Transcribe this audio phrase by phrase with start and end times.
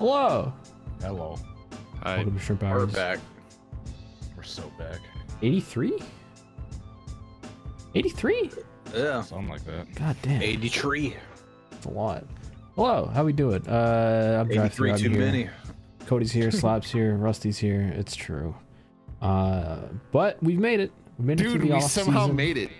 [0.00, 0.50] Hello.
[1.02, 1.38] Hello.
[2.02, 2.16] Hi.
[2.16, 3.18] Welcome to Shrimp We're back.
[4.34, 4.98] We're so back.
[5.42, 5.98] 83?
[7.94, 8.50] 83?
[8.94, 9.20] Yeah.
[9.20, 9.94] Something like that.
[9.96, 10.40] God damn.
[10.40, 11.14] 83.
[11.70, 12.24] That's a lot.
[12.76, 13.60] Hello, how we doing?
[13.68, 15.18] Uh, I'm 83 too here.
[15.18, 15.50] many.
[16.06, 17.92] Cody's here, Slap's here, Rusty's here.
[17.94, 18.54] It's true.
[19.20, 19.80] Uh,
[20.12, 20.92] but we've made it.
[21.18, 22.36] We made it Dude, through the we off somehow season.
[22.36, 22.70] made it.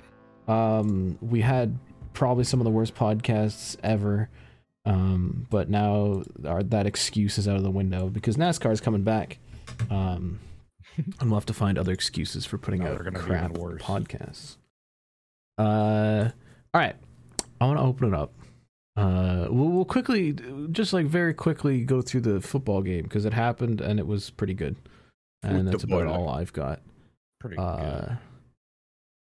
[0.49, 1.79] Um, we had
[2.15, 4.31] probably some of the worst podcasts ever.
[4.91, 9.03] Um, but now our, that excuse is out of the window because NASCAR is coming
[9.03, 9.39] back.
[9.91, 10.41] Um,
[11.21, 14.57] and we'll have to find other excuses for putting No, out they're gonna crap podcasts.
[15.59, 16.31] Uh,
[16.75, 16.97] all right,
[17.61, 18.33] I want to open it up.
[18.97, 20.35] Uh, we'll, we'll quickly,
[20.73, 24.31] just like very quickly, go through the football game because it happened and it was
[24.31, 24.77] pretty good.
[25.43, 26.81] And that's about all I've got.
[27.39, 28.19] Pretty Uh, good.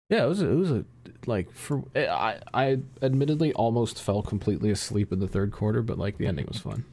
[0.09, 0.85] yeah, it was a, it was a
[1.27, 6.17] like for I I admittedly almost fell completely asleep in the third quarter, but like
[6.17, 6.85] the ending was fun.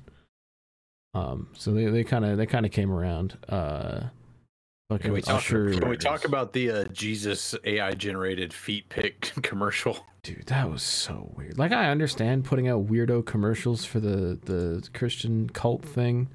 [1.15, 3.37] Um, so they they kind of they kind of came around.
[3.49, 4.09] Uh,
[4.99, 9.21] Can we talk, Usher, can we talk about the uh, Jesus AI generated feet pick
[9.43, 9.99] commercial?
[10.23, 11.59] dude, that was so weird.
[11.59, 16.29] Like I understand putting out weirdo commercials for the the Christian cult thing,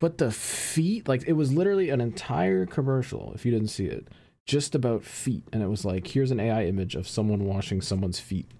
[0.00, 3.32] but the feet, like it was literally an entire commercial.
[3.34, 4.08] If you didn't see it,
[4.46, 8.20] just about feet, and it was like here's an AI image of someone washing someone's
[8.20, 8.50] feet,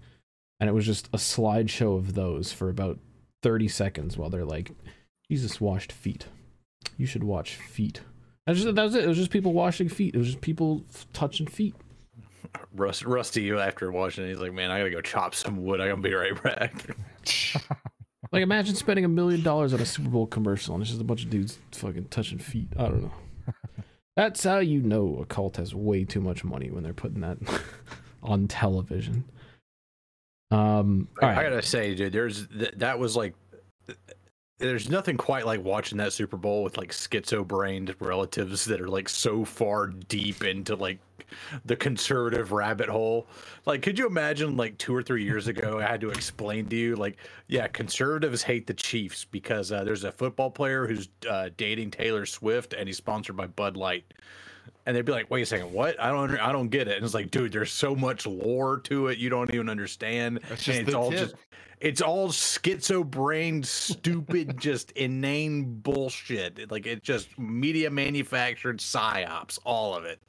[0.59, 2.99] and it was just a slideshow of those for about
[3.41, 4.71] thirty seconds while they're like,
[5.29, 6.27] Jesus washed feet.
[6.97, 8.01] You should watch feet.
[8.45, 9.03] That was, just, that was it.
[9.03, 10.15] It was just people washing feet.
[10.15, 11.75] It was just people f- touching feet.
[12.73, 15.81] Rust, Rusty, after watching it, he's like, man, I gotta go chop some wood.
[15.81, 16.95] I'm gonna be right back.
[18.31, 21.05] Like imagine spending a million dollars on a Super Bowl commercial and it's just a
[21.05, 22.67] bunch of dudes fucking touching feet.
[22.77, 23.11] I don't know.
[24.17, 27.37] That's how you know a cult has way too much money when they're putting that
[28.23, 29.23] on television.
[30.49, 33.35] Um, all I gotta say, dude, there's th- that was like,
[34.59, 39.07] there's nothing quite like watching that Super Bowl with like schizo-brained relatives that are like
[39.07, 40.99] so far deep into like
[41.65, 43.27] the conservative rabbit hole.
[43.65, 46.75] Like, could you imagine like two or three years ago, I had to explain to
[46.75, 47.17] you, like,
[47.47, 52.25] yeah, conservatives hate the Chiefs because uh, there's a football player who's uh, dating Taylor
[52.25, 54.05] Swift and he's sponsored by Bud Light.
[54.87, 55.99] And they'd be like, "Wait a second, what?
[56.01, 58.79] I don't, under- I don't get it." And it's like, dude, there's so much lore
[58.85, 60.39] to it, you don't even understand.
[60.47, 61.19] That's And it's all tip.
[61.19, 61.35] just
[61.81, 66.71] it's all schizo brain, stupid, just inane bullshit.
[66.71, 70.19] Like it's just media manufactured psyops, all of it.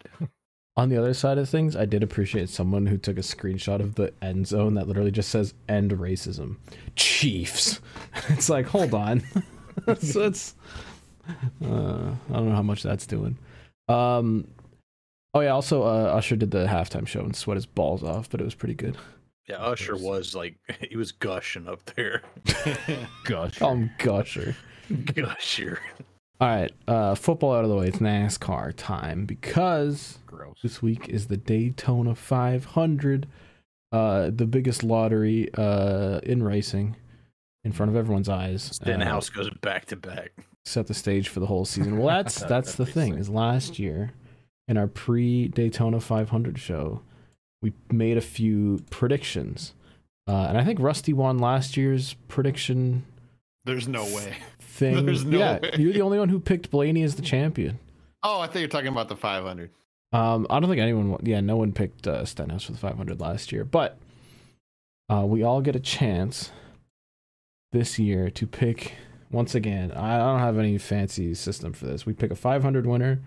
[0.76, 3.94] On the other side of things, I did appreciate someone who took a screenshot of
[3.94, 6.56] the end zone that literally just says "End racism,
[6.96, 7.80] Chiefs."
[8.28, 9.22] It's like, hold on,
[10.00, 10.54] so it's.
[11.64, 13.38] Uh, I don't know how much that's doing.
[13.88, 14.48] Um,
[15.34, 15.50] oh yeah.
[15.50, 18.54] Also, uh, Usher did the halftime show and sweat his balls off, but it was
[18.54, 18.96] pretty good.
[19.48, 20.56] Yeah, Usher was like
[20.88, 22.22] he was gushing up there.
[23.24, 23.58] Gosh.
[23.58, 24.56] Call him Gusher.
[25.14, 25.80] Gusher.
[26.40, 27.88] All right, uh, football out of the way.
[27.88, 30.58] It's NASCAR time because Gross.
[30.62, 33.26] this week is the Daytona 500,
[33.90, 36.94] uh, the biggest lottery uh, in racing,
[37.64, 38.70] in front of everyone's eyes.
[38.72, 40.30] Stenhouse goes back to back.
[40.68, 41.98] Set the stage for the whole season.
[41.98, 43.12] Well, that's that's the thing.
[43.14, 43.20] sick.
[43.20, 44.12] Is last year
[44.68, 47.02] in our pre Daytona 500 show,
[47.62, 49.74] we made a few predictions,
[50.28, 53.04] uh, and I think Rusty won last year's prediction
[53.64, 54.34] There's no way.
[54.60, 55.04] thing.
[55.06, 55.70] There's no yeah, way.
[55.78, 57.78] you're the only one who picked Blaney as the champion.
[58.22, 59.70] Oh, I think you're talking about the 500.
[60.12, 61.10] Um, I don't think anyone.
[61.10, 63.98] wa- Yeah, no one picked uh, Stenhouse for the 500 last year, but
[65.08, 66.50] uh, we all get a chance
[67.72, 68.94] this year to pick.
[69.30, 72.06] Once again, I I don't have any fancy system for this.
[72.06, 73.20] We pick a 500 winner,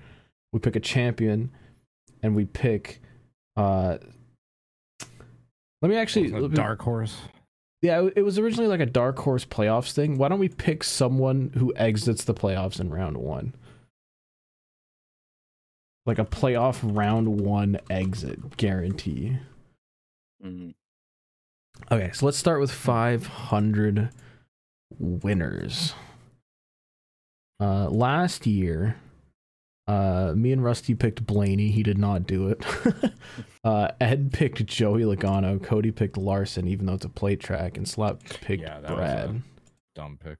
[0.51, 1.51] we pick a champion,
[2.23, 3.01] and we pick.
[3.56, 3.97] Uh,
[5.81, 6.23] let me actually.
[6.31, 7.17] Wasn't let me- dark horse.
[7.81, 10.17] yeah, it was originally like a dark horse playoffs thing.
[10.17, 13.53] Why don't we pick someone who exits the playoffs in round one?
[16.05, 19.37] Like a playoff round one exit guarantee.
[20.43, 20.73] Mhm.
[21.91, 24.09] Okay, so let's start with 500
[24.99, 25.93] winners.
[27.59, 28.97] Uh, last year,
[29.88, 31.70] uh, me and Rusty picked Blaney.
[31.72, 32.66] He did not do it.
[33.64, 35.61] uh, Ed picked Joey Logano.
[35.61, 38.97] Cody picked Larson, even though it's a plate track, and Slap picked Yeah, that was
[38.99, 39.29] Brad.
[39.29, 39.41] a-
[39.93, 40.38] Dumb pick.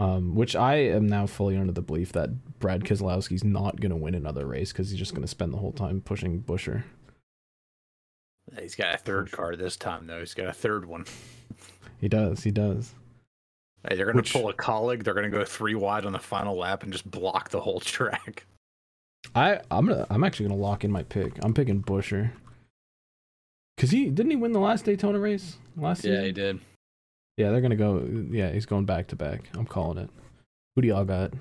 [0.00, 3.96] Um, which I am now fully under the belief that Brad Keselowski's not going to
[3.96, 6.82] win another race because he's just going to spend the whole time pushing Buescher.
[8.58, 10.18] He's got a third car this time though.
[10.18, 11.04] He's got a third one.
[12.04, 12.42] He does.
[12.44, 12.94] He does.
[13.88, 15.04] Hey, they're gonna Which- pull a colleague.
[15.04, 18.44] They're gonna go three wide on the final lap and just block the whole track.
[19.34, 21.42] I I'm gonna I'm actually gonna lock in my pick.
[21.42, 22.30] I'm picking Buescher.
[23.78, 26.12] Cause he didn't he win the last Daytona race last year.
[26.12, 26.26] Yeah, season?
[26.26, 26.60] he did.
[27.38, 28.06] Yeah, they're gonna go.
[28.30, 29.44] Yeah, he's going back to back.
[29.54, 30.10] I'm calling it.
[30.76, 31.32] Who do y'all got?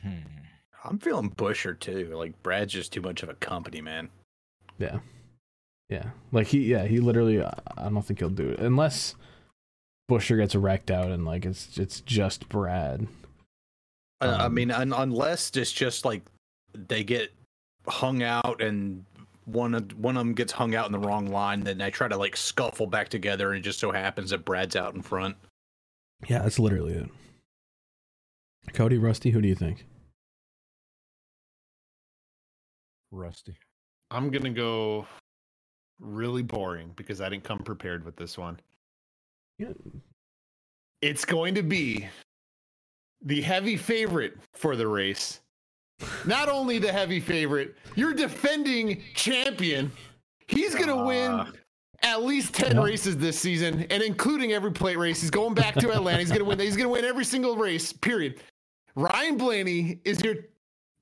[0.00, 0.14] Hmm.
[0.84, 2.14] I'm feeling Buescher too.
[2.16, 4.08] Like Brad's just too much of a company, man.
[4.78, 5.00] Yeah,
[5.90, 6.06] yeah.
[6.32, 7.42] Like he, yeah, he literally.
[7.42, 9.14] I I don't think he'll do it unless
[10.10, 13.06] Buescher gets wrecked out and like it's it's just Brad.
[14.22, 16.22] Uh, I Um, mean, un- unless it's just like
[16.72, 17.32] they get
[17.88, 19.04] hung out and
[19.46, 22.06] one of one of them gets hung out in the wrong line, then they try
[22.06, 25.36] to like scuffle back together, and it just so happens that Brad's out in front.
[26.28, 27.08] Yeah, that's literally it.
[28.74, 29.86] Cody, Rusty, who do you think?
[33.10, 33.56] Rusty.
[34.10, 35.06] I'm gonna go
[36.00, 38.58] really boring because I didn't come prepared with this one.
[39.58, 39.68] Yeah.
[41.02, 42.08] It's going to be
[43.22, 45.40] the heavy favorite for the race.
[46.26, 49.92] Not only the heavy favorite, your defending champion.
[50.48, 51.52] He's gonna win Ah.
[52.02, 52.82] at least 10 Yeah.
[52.82, 55.20] races this season, and including every plate race.
[55.20, 56.20] He's going back to Atlanta.
[56.20, 56.58] He's gonna win.
[56.58, 57.92] He's gonna win every single race.
[57.92, 58.40] Period.
[58.94, 60.36] Ryan Blaney is your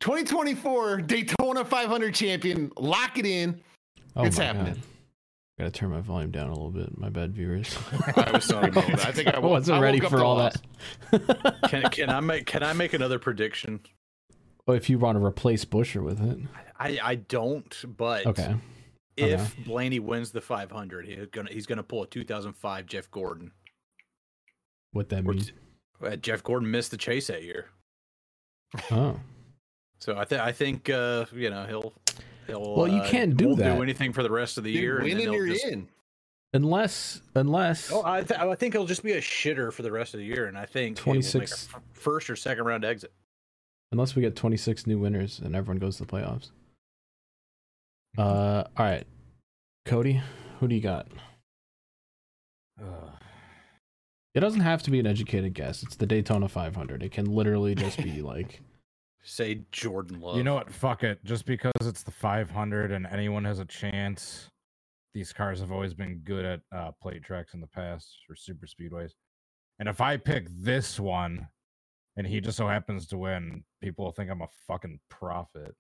[0.01, 2.71] 2024 Daytona 500 champion.
[2.77, 3.63] Lock it in.
[4.19, 4.75] Oh It's happening.
[4.75, 4.83] God.
[5.59, 6.97] Gotta turn my volume down a little bit.
[6.99, 7.77] My bad, viewers.
[8.17, 9.07] I was sorry about that.
[9.07, 10.57] I think I, I wasn't I ready up for all loss.
[11.11, 11.59] that.
[11.69, 13.81] Can can I make can I make another prediction?
[14.67, 16.39] Well, if you want to replace Buescher with it,
[16.79, 18.55] I I don't, but okay.
[19.17, 23.51] if Blaney wins the 500, he's gonna he's gonna pull a 2005 Jeff Gordon.
[24.93, 25.53] What that means?
[26.05, 27.67] uh, Jeff Gordon missed the chase that year,
[28.93, 29.19] Oh,
[29.99, 31.93] so I think I think uh, you know he'll.
[32.49, 33.77] He'll, Well, you uh, can't do won't that.
[33.77, 34.95] do anything for the rest of the Dude, year.
[34.97, 35.89] and win then and you're just- in.
[36.55, 40.15] unless unless Oh, I, th- I think he'll just be a shitter for the rest
[40.15, 42.65] of the year, and I think he will make a 26 f- first or second
[42.65, 43.13] round exit.
[43.93, 46.51] unless we get 26 new winners and everyone goes to the playoffs.
[48.17, 49.07] Uh, all right,
[49.85, 50.21] Cody,
[50.59, 51.07] who do you got?
[52.81, 53.11] Uh,
[54.35, 55.83] It doesn't have to be an educated guess.
[55.85, 57.03] It's the Daytona 500.
[57.03, 58.61] It can literally just be like,
[59.29, 60.39] Say Jordan Love.
[60.39, 60.73] You know what?
[60.73, 61.23] Fuck it.
[61.23, 64.49] Just because it's the 500 and anyone has a chance.
[65.13, 68.67] These cars have always been good at uh, plate tracks in the past or super
[68.67, 69.11] speedways.
[69.79, 71.47] And if I pick this one
[72.17, 75.75] and he just so happens to win, people will think I'm a fucking prophet.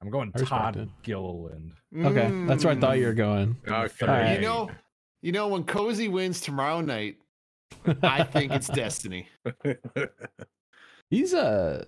[0.00, 0.88] I'm going Todd it.
[1.02, 1.74] Gilliland.
[1.94, 3.56] okay, that's where I thought you were going.
[3.68, 4.06] Okay.
[4.06, 4.34] All right.
[4.34, 4.70] You know,
[5.20, 7.18] you know when Cozy wins tomorrow night,
[8.02, 9.28] I think it's destiny.
[11.12, 11.84] He's uh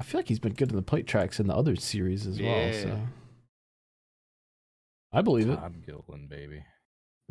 [0.00, 2.40] I feel like he's been good in the plate tracks in the other series as
[2.40, 2.48] well.
[2.48, 2.72] Yeah.
[2.82, 2.98] So
[5.12, 5.56] I believe it.
[5.56, 6.64] Todd Gilliland, baby.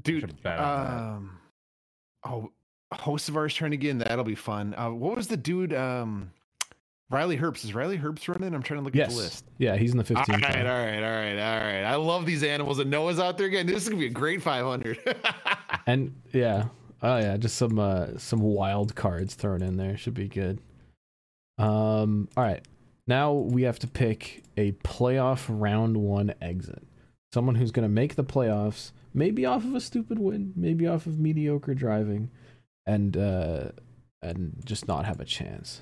[0.03, 0.93] Dude, Should've bet on that.
[0.93, 1.39] um,
[2.23, 2.51] oh,
[2.91, 3.97] a host of ours trying to get in.
[3.97, 4.75] That'll be fun.
[4.77, 5.73] Uh, what was the dude?
[5.73, 6.31] Um,
[7.09, 7.63] Riley Herbst.
[7.63, 8.53] Is Riley Herbst running?
[8.53, 9.45] I'm trying to look at the list.
[9.57, 10.35] Yeah, he's in the 15.
[10.35, 11.83] All right, all right, all right, all right.
[11.83, 12.77] I love these animals.
[12.77, 13.65] And Noah's out there again.
[13.65, 14.99] This is gonna be a great 500.
[15.87, 16.65] And yeah.
[17.01, 20.59] Oh yeah, just some uh some wild cards thrown in there should be good.
[21.57, 22.65] Um all right.
[23.07, 26.85] Now we have to pick a playoff round 1 exit.
[27.33, 31.05] Someone who's going to make the playoffs, maybe off of a stupid win, maybe off
[31.05, 32.29] of mediocre driving
[32.85, 33.69] and uh
[34.21, 35.81] and just not have a chance.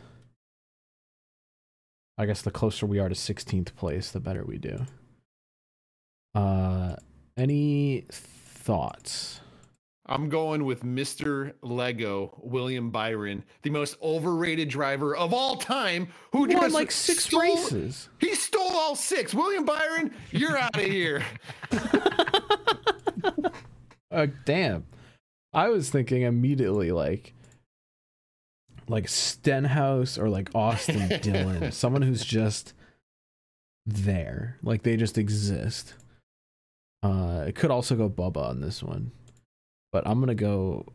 [2.17, 4.85] I guess the closer we are to 16th place, the better we do.
[6.33, 6.95] Uh
[7.38, 9.41] any thoughts?
[10.07, 11.53] I'm going with Mr.
[11.63, 17.25] Lego, William Byron, the most overrated driver of all time, who won just like six
[17.25, 18.09] stole- races.
[18.19, 19.33] He stole all six.
[19.33, 21.24] William Byron, you're out of here.
[24.12, 24.85] uh, damn.
[25.53, 27.33] I was thinking immediately like
[28.88, 32.74] like Stenhouse or like Austin Dillon, someone who's just
[33.85, 35.95] there, like they just exist.
[37.01, 39.12] Uh, it could also go Bubba on this one,
[39.95, 40.85] but I'm gonna go.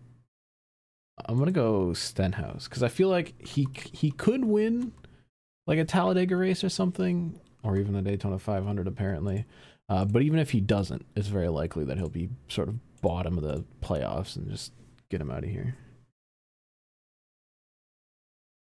[1.24, 4.92] I'm gonna go Stenhouse because I feel like he he could win
[5.66, 9.46] like a Talladega race or something, or even the Daytona 500 apparently.
[9.88, 13.38] Uh, but even if he doesn't, it's very likely that he'll be sort of bottom
[13.38, 14.70] of the playoffs and just
[15.08, 15.74] get him out of here.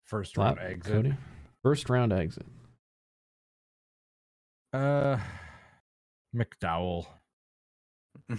[0.05, 0.93] First Flat, round exit.
[0.93, 1.15] Cody?
[1.63, 2.47] First round exit.
[4.75, 5.17] Uh,
[6.37, 7.07] McDowell.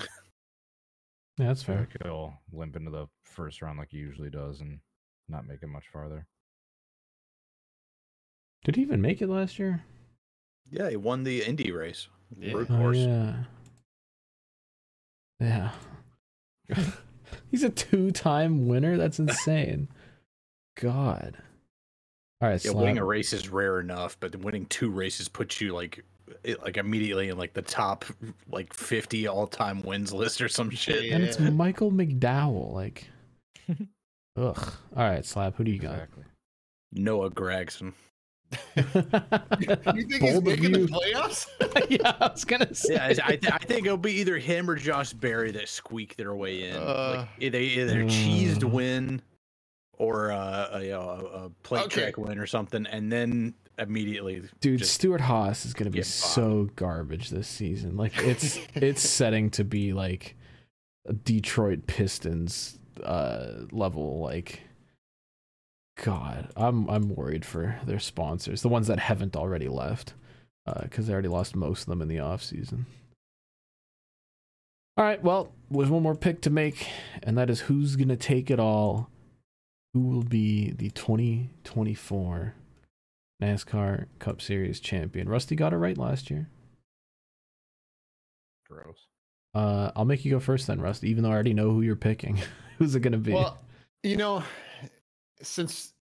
[1.39, 1.77] Yeah, that's fair.
[1.89, 4.79] think he'll limp into the first round like he usually does and
[5.27, 6.27] not make it much farther.
[8.65, 9.83] Did he even make it last year?
[10.69, 12.07] Yeah, he won the Indy race.
[12.37, 12.53] Yeah.
[12.53, 12.97] Road Oh, course.
[12.97, 13.43] yeah.
[15.39, 15.71] Yeah.
[17.49, 18.97] He's a two-time winner.
[18.97, 19.87] That's insane.
[20.75, 21.37] God.
[22.41, 22.75] All right, Yeah, Slap.
[22.83, 26.03] winning a race is rare enough, but winning two races puts you like
[26.43, 28.05] it, like immediately in like the top
[28.51, 31.11] like 50 all-time wins list or some shit.
[31.11, 32.73] And it's Michael McDowell.
[32.73, 33.07] Like,
[34.37, 34.73] ugh.
[34.95, 35.55] All right, Slap.
[35.55, 35.93] Who do you got?
[35.93, 36.23] Exactly.
[36.93, 37.93] Noah Gragson.
[38.75, 40.87] You think he's Bold of making the you.
[40.87, 41.45] playoffs?
[41.89, 42.93] yeah, I was gonna say.
[42.95, 46.15] Yeah, I, I, th- I think it'll be either him or Josh Berry that squeak
[46.15, 46.75] their way in.
[46.75, 47.15] Uh.
[47.19, 48.71] like either either cheesed Mm.
[48.71, 49.21] win
[49.97, 52.01] or uh, a, you know, a, a plate Okay.
[52.01, 57.47] track win or something, and then immediately Dude, Stewart-Haas is gonna be so garbage this
[57.47, 57.97] season.
[57.97, 60.35] Like it's it's setting to be like
[61.07, 64.61] a Detroit Pistons uh level like
[66.03, 70.13] God, I'm I'm worried for their sponsors, the ones that haven't already left,
[70.81, 72.85] because they already lost most of them in the off season.
[74.95, 76.87] All right, well, there's one more pick to make,
[77.23, 79.09] and that is who's gonna take it all.
[79.93, 82.53] Who will be the 2024
[83.41, 85.29] NASCAR Cup Series champion?
[85.29, 86.49] Rusty got it right last year.
[88.67, 89.07] Gross.
[89.53, 91.09] Uh, I'll make you go first then, Rusty.
[91.09, 92.39] Even though I already know who you're picking.
[92.77, 93.33] Who's it gonna be?
[93.33, 93.57] Well,
[94.03, 94.43] you know,
[95.41, 95.93] since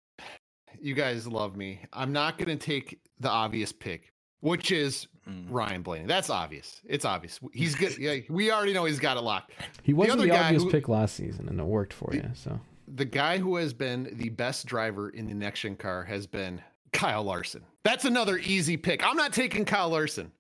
[0.81, 5.47] you guys love me, I'm not going to take the obvious pick, which is mm.
[5.49, 6.07] Ryan Blaney.
[6.07, 6.81] That's obvious.
[6.85, 7.41] It's obvious.
[7.53, 7.97] He's good.
[7.99, 9.53] Yeah, we already know he's got it locked.
[9.83, 12.17] he wasn't other the, guy obvious who- pick last season, and it worked for The-
[12.19, 12.31] you.
[12.35, 16.27] So The guy who has been the best driver in the next gen car has
[16.27, 16.61] been
[16.93, 17.63] Kyle Larson.
[17.85, 19.07] That's another easy pick.
[19.07, 20.33] I'm not taking Kyle Larson.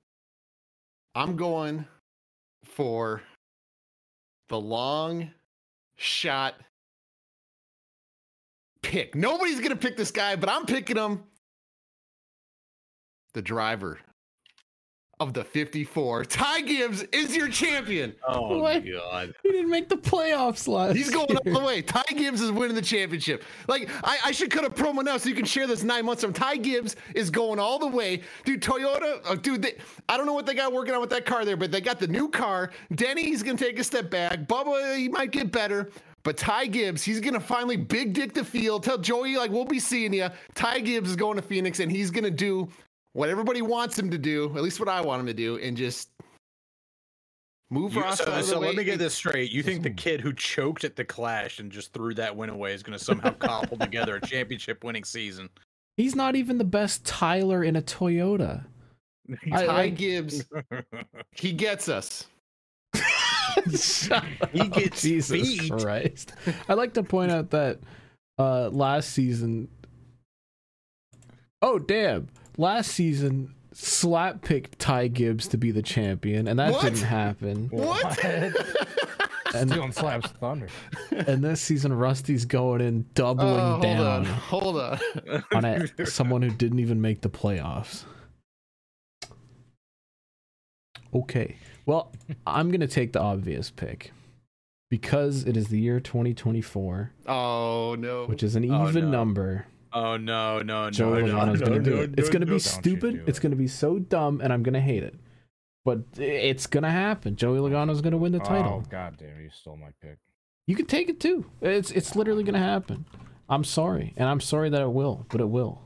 [1.14, 1.86] I'm going
[2.64, 3.22] for
[4.48, 5.30] the long
[5.96, 6.54] shot
[8.82, 9.14] pick.
[9.14, 11.22] Nobody's going to pick this guy, but I'm picking him.
[13.34, 13.98] The driver
[15.18, 16.26] of the 54.
[16.26, 18.14] Ty Gibbs is your champion.
[18.28, 18.84] Oh What?
[18.84, 19.34] god.
[19.42, 20.94] he didn't make the playoffs last.
[20.96, 21.38] He's going year.
[21.54, 21.80] all the way.
[21.80, 23.42] Ty Gibbs is winning the championship.
[23.66, 26.22] Like I, I should cut a promo now so you can share this nine months
[26.22, 28.22] from Ty Gibbs is going all the way.
[28.44, 29.76] Dude, Toyota, uh, dude, they,
[30.08, 31.98] I don't know what they got working on with that car there, but they got
[31.98, 32.70] the new car.
[32.94, 34.40] Denny's gonna take a step back.
[34.46, 35.90] Bubba, he might get better.
[36.24, 38.82] But Ty Gibbs, he's gonna finally big dick the field.
[38.82, 40.28] Tell Joey like we'll be seeing you.
[40.54, 42.68] Ty Gibbs is going to Phoenix and he's gonna do
[43.16, 45.76] what everybody wants him to do, at least what I want him to do, and
[45.76, 46.10] just
[47.70, 48.66] move You- Ross so out of the so way.
[48.68, 49.50] let me get this straight.
[49.50, 52.74] You think the kid who choked at the clash and just threw that win away
[52.74, 55.48] is going to somehow cobble together a championship winning season?
[55.96, 58.64] He's not even the best Tyler in a Toyota.
[59.50, 60.44] I- Ty I- Gibbs,
[61.32, 62.26] he gets us.
[64.52, 65.70] He gets Jesus beat.
[65.72, 66.34] Christ.
[66.68, 67.78] I like to point out that
[68.38, 69.68] uh last season
[71.62, 72.28] Oh damn.
[72.58, 76.82] Last season Slap picked Ty Gibbs to be the champion, and that What?
[76.84, 77.68] didn't happen.
[77.72, 78.18] What?
[79.54, 80.68] And- Stealing Slap's thunder.
[81.12, 84.98] And this season Rusty's going in doubling Oh, hold down on, hold on.
[85.54, 88.04] on a, someone who didn't even make the playoffs.
[91.14, 91.56] Okay.
[91.86, 92.12] Well,
[92.46, 94.12] I'm going to take the obvious pick
[94.90, 98.26] because it is the year 2024, Oh no!
[98.26, 99.10] which is an Oh, even no.
[99.18, 99.66] number.
[99.98, 102.14] Oh no, no, no, Joey no, Logano's no, going to do no, it.
[102.18, 102.52] It's going to no.
[102.52, 103.14] be stupid.
[103.14, 105.14] do It's going to be so dumb, and I'm going to hate it.
[105.86, 107.34] But it's going to happen.
[107.34, 108.82] Joey Logano's going to win the title.
[108.84, 110.18] Oh god damn, you stole my pick.
[110.66, 111.46] You can take it too.
[111.62, 113.06] It's it's literally going to happen.
[113.48, 115.80] I'm sorry, and I'm sorry that it will, but it will.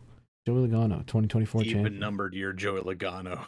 [0.44, 2.00] Joey Logano, 2024 Even champion.
[2.00, 3.44] numbered year Joey Logano.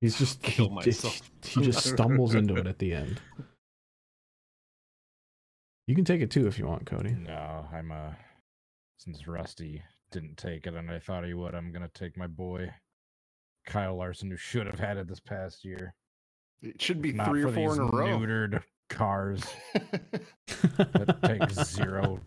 [0.00, 1.30] He's just Kill just myself.
[1.44, 3.20] he just stumbles into it at the end.
[5.88, 7.16] You can take it too if you want, Cody.
[7.18, 8.10] No, I'm uh
[8.98, 12.70] since Rusty didn't take it and I thought he would, I'm gonna take my boy
[13.66, 15.94] Kyle Larson, who should have had it this past year.
[16.62, 18.18] It should be Not three or four these in a row.
[18.18, 22.20] neutered cars that take zero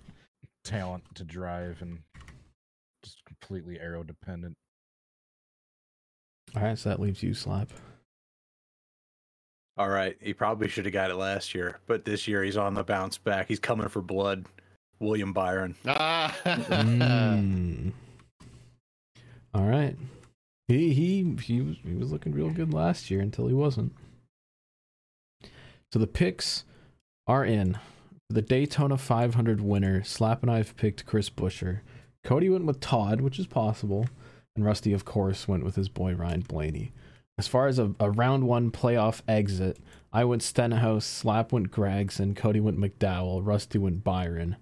[0.63, 1.99] talent to drive and
[3.03, 4.55] just completely aero dependent.
[6.55, 7.71] All right, so that leaves you, Slap.
[9.77, 12.73] All right, he probably should have got it last year, but this year he's on
[12.73, 13.47] the bounce back.
[13.47, 14.45] He's coming for blood.
[15.01, 15.75] William Byron.
[15.86, 16.36] ah.
[16.46, 17.91] Mm.
[19.53, 19.98] All right.
[20.67, 23.93] He he he was he was looking real good last year until he wasn't.
[25.91, 26.63] So the picks
[27.27, 27.74] are in.
[28.29, 31.81] For the Daytona 500 winner, Slap and I have picked Chris Buescher.
[32.24, 34.05] Cody went with Todd, which is possible,
[34.55, 36.93] and Rusty, of course, went with his boy Ryan Blaney.
[37.38, 39.79] As far as a, a round one playoff exit,
[40.13, 44.55] I went Stenhouse, Slap went Gragson, Cody went McDowell, Rusty went Byron.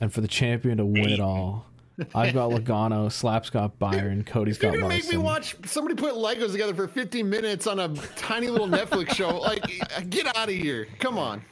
[0.00, 1.66] And for the champion to win it all,
[2.14, 6.14] I've got Logano, Slap's got Byron, Cody's You're got gonna make me watch somebody put
[6.14, 9.38] Legos together for 15 minutes on a tiny little Netflix show.
[9.38, 9.62] Like,
[10.10, 10.86] get out of here!
[10.98, 11.42] Come on.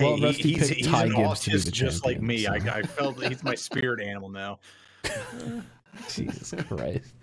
[0.00, 2.44] Well, Hey, Rusty he's, picked he's Ty an Gibbs to be the just like me.
[2.44, 4.58] so- I, I felt he's my spirit animal now.
[6.08, 7.14] Jesus Christ.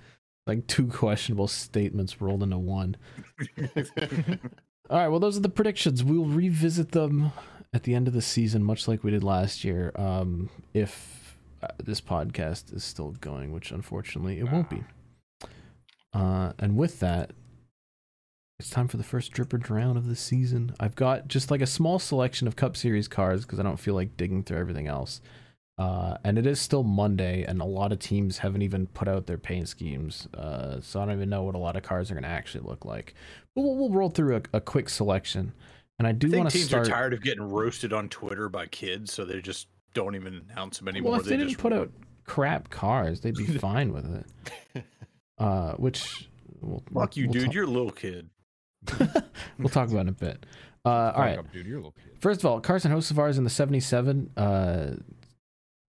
[0.47, 2.95] Like two questionable statements rolled into one.
[4.89, 6.03] All right, well, those are the predictions.
[6.03, 7.31] We'll revisit them
[7.73, 9.91] at the end of the season, much like we did last year.
[9.95, 14.83] Um, if uh, this podcast is still going, which unfortunately it won't be.
[16.13, 17.31] Uh, and with that,
[18.59, 20.75] it's time for the first drip or drown of the season.
[20.79, 23.95] I've got just like a small selection of Cup Series cars because I don't feel
[23.95, 25.21] like digging through everything else.
[25.77, 29.25] Uh, and it is still Monday, and a lot of teams haven't even put out
[29.25, 30.27] their paint schemes.
[30.35, 32.67] Uh, so I don't even know what a lot of cars are going to actually
[32.67, 33.15] look like.
[33.55, 35.53] But we'll, we'll roll through a, a quick selection.
[36.01, 36.87] And I do I think want to teams start.
[36.87, 40.79] are tired of getting roasted on Twitter by kids, so they just don't even announce
[40.79, 41.11] them anymore.
[41.11, 41.91] well, if they, didn't just put out
[42.25, 44.25] crap cars, they'd be fine with
[44.75, 44.83] it.
[45.37, 46.27] Uh, which
[46.59, 47.45] we'll, fuck you, we'll dude.
[47.45, 48.31] talk- You're a little kid.
[49.59, 50.43] we'll talk about it in a bit.
[50.83, 51.37] Uh, all Fuck right.
[51.37, 51.67] up, dude.
[51.67, 52.17] You're a little kid.
[52.19, 54.93] First of all, Carson Hocevar's in the 77, uh,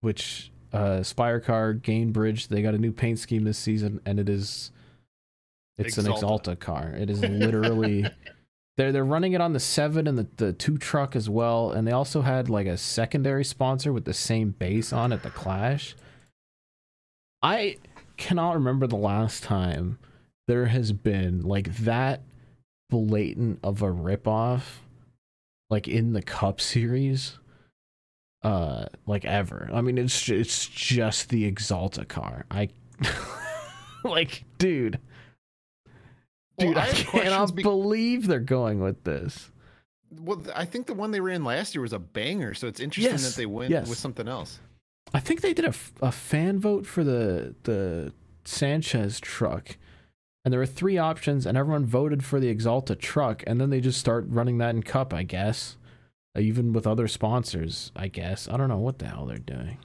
[0.02, 4.28] which uh, Spire car, Gainbridge, they got a new paint scheme this season, and it
[4.28, 4.70] is
[5.78, 6.20] it's an Axalta.
[6.56, 6.88] Axalta car.
[6.94, 8.04] It is literally
[8.76, 11.86] they're they're running it on the seven and the, the two truck as well, and
[11.86, 15.94] they also had like a secondary sponsor with the same base on at the Clash.
[17.42, 17.76] I
[18.16, 19.98] cannot remember the last time
[20.46, 22.22] there has been like that
[22.88, 24.80] blatant of a ripoff
[25.70, 27.38] like in the cup series
[28.42, 29.70] uh like ever.
[29.72, 32.44] I mean it's it's just the Axalta car.
[32.50, 32.68] I
[34.04, 34.98] like dude
[36.58, 39.50] Well, dude I i, questions cannot be- believe they're going with this
[40.20, 43.12] Well, I think the one they ran last year was a banger, so it's interesting
[43.12, 43.88] Yes, that they went yes.
[43.88, 44.60] with something else.
[45.14, 48.12] i think they did a, a fan vote for the the
[48.44, 49.76] sanchez truck
[50.44, 53.80] and there were three options and everyone voted for the Axalta truck and then they
[53.80, 55.76] just start running that in cup i guess
[56.38, 59.78] even with other sponsors i guess i don't know what the hell they're doing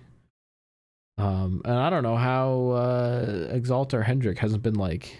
[1.17, 5.17] um and i don't know how uh Axalta or hendrick hasn't been like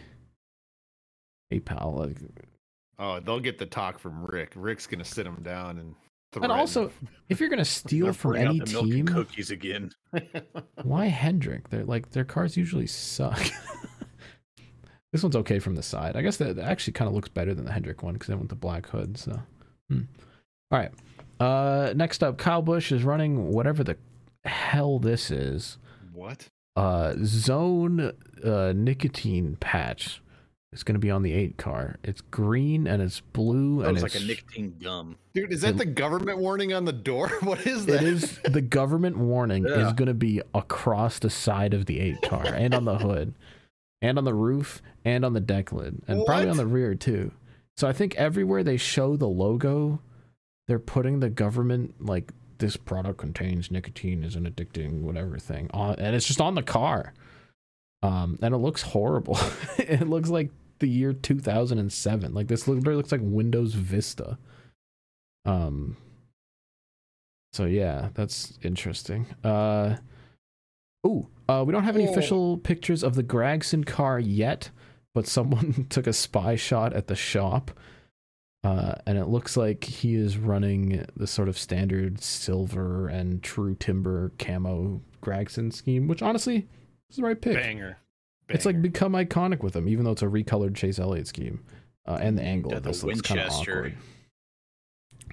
[1.50, 2.18] hey pal like
[3.00, 4.54] Oh, they'll get the talk from Rick.
[4.56, 5.96] Rick's gonna sit him down and.
[6.42, 6.92] and also
[7.30, 9.92] if you're gonna steal from any the milk and team cookies again.
[10.84, 13.40] why hendrick they're like their cars usually suck
[15.12, 17.54] this one's okay from the side i guess that that actually kind of looks better
[17.54, 19.40] than the hendrick one because I went the black hood so
[19.90, 20.02] hmm.
[20.72, 20.92] all right
[21.40, 23.98] uh next up Kyle Busch is running whatever the
[24.44, 25.78] hell this is
[26.14, 26.48] what?
[26.76, 28.12] uh zone
[28.44, 30.22] uh nicotine patch
[30.74, 33.94] is going to be on the 8 car it's green and it's blue That and
[33.96, 35.18] was it's like a nicotine gum.
[35.34, 37.30] Dude, is that It- the government warning on the door?
[37.42, 38.02] What is that?
[38.02, 42.22] it is the government warning is going to be across the side of the 8
[42.24, 43.34] car and on the hood
[44.02, 47.32] and on the roof and on the deck lid and probably on the rear too
[47.78, 50.00] so i think everywhere they show the logo
[50.68, 55.96] they're putting the government like this product contains nicotine is an addicting whatever thing on
[55.96, 57.14] and it's just on the car
[58.04, 59.38] um and it looks horrible
[59.78, 64.38] it looks like the year 2007 like this literally looks like windows vista
[65.46, 65.98] um
[67.54, 69.96] so yeah that's interesting uh
[71.06, 72.12] Ooh, uh, we don't have any Oh.
[72.12, 74.72] official pictures of the Gragson car yet,
[75.14, 77.72] but someone took a spy shot at the shop.
[78.64, 83.76] Uh, and it looks like he is running the sort of standard silver and true
[83.76, 86.68] timber camo Gragson scheme, which honestly
[87.10, 87.56] is the right pick.
[87.56, 87.98] banger.
[88.50, 91.64] It's like become iconic with him, even though it's a recolored Chase Elliott scheme.
[92.06, 93.72] Uh, and the angle Yeah, of the this looks kind of Winchester.
[93.78, 93.98] awkward.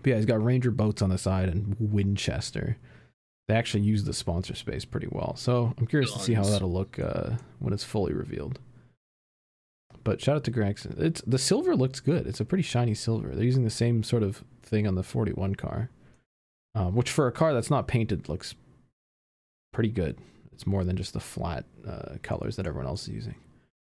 [0.03, 2.77] But yeah, he's got Ranger boats on the side and Winchester.
[3.47, 5.37] They actually use the sponsor space pretty well.
[5.37, 8.59] So I'm curious to see how that'll look uh, when it's fully revealed.
[10.03, 10.99] But shout out to Gragson.
[10.99, 12.27] It's the silver looks good.
[12.27, 13.29] It's a pretty shiny silver.
[13.35, 15.91] They're using the same sort of thing on the 41 car,
[16.75, 18.55] um, which for a car that's not painted looks
[19.73, 20.19] pretty good.
[20.55, 23.35] It's more than just the flat uh, colors that everyone else is using.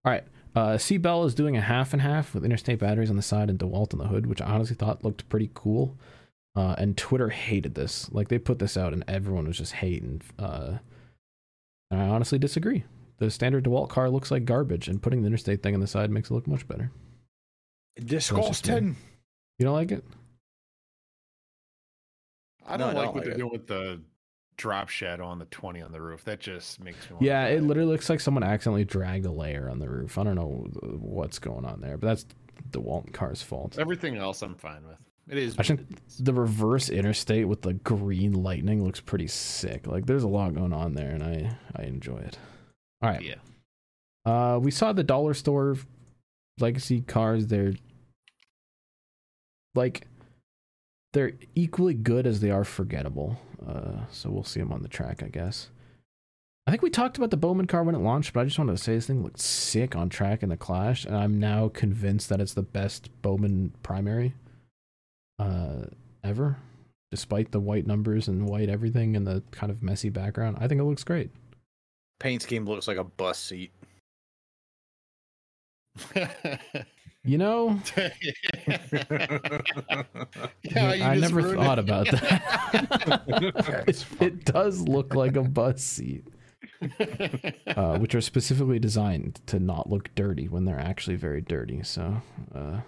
[0.04, 3.16] All right, uh, C Bell is doing a half and half with interstate batteries on
[3.16, 5.96] the side and DeWalt on the hood, which I honestly thought looked pretty cool.
[6.56, 8.10] Uh, and Twitter hated this.
[8.12, 10.22] Like they put this out, and everyone was just hating.
[10.38, 10.78] Uh,
[11.90, 12.84] and I honestly disagree.
[13.18, 16.10] The standard DeWalt car looks like garbage, and putting the interstate thing on the side
[16.10, 16.90] makes it look much better.
[17.96, 18.96] Disgusting.
[19.58, 20.04] You don't like it?
[22.66, 24.00] I don't I like don't what like they're doing with the
[24.56, 26.24] drop shadow on the 20 on the roof.
[26.24, 27.16] That just makes me.
[27.20, 30.18] Yeah, it literally looks like someone accidentally dragged a layer on the roof.
[30.18, 30.66] I don't know
[30.98, 32.26] what's going on there, but that's
[32.72, 33.78] the Walton car's fault.
[33.78, 34.98] Everything else, I'm fine with.
[35.28, 35.54] It is.
[35.58, 35.86] I think
[36.18, 39.86] the reverse interstate with the green lightning looks pretty sick.
[39.86, 42.38] Like there's a lot going on there, and I I enjoy it.
[43.00, 43.22] All right.
[43.22, 43.36] Yeah.
[44.24, 45.76] Uh, we saw the dollar store
[46.58, 47.46] legacy cars.
[47.46, 47.74] They're
[49.74, 50.06] like
[51.12, 53.38] they're equally good as they are forgettable.
[53.66, 55.70] Uh, so we'll see them on the track, I guess.
[56.66, 58.76] I think we talked about the Bowman car when it launched, but I just wanted
[58.76, 62.28] to say this thing looked sick on track in the Clash, and I'm now convinced
[62.28, 64.34] that it's the best Bowman primary
[65.38, 65.86] uh,
[66.22, 66.58] ever,
[67.10, 70.58] despite the white numbers and white everything and the kind of messy background.
[70.60, 71.30] I think it looks great.
[72.20, 73.72] Paint scheme looks like a bus seat.
[77.22, 77.78] You know,
[80.62, 81.84] Yeah, you I never thought it.
[81.84, 83.84] about that.
[83.86, 86.24] it, it does look like a bus seat,
[87.66, 91.82] uh, which are specifically designed to not look dirty when they're actually very dirty.
[91.82, 92.22] So,
[92.54, 92.80] uh,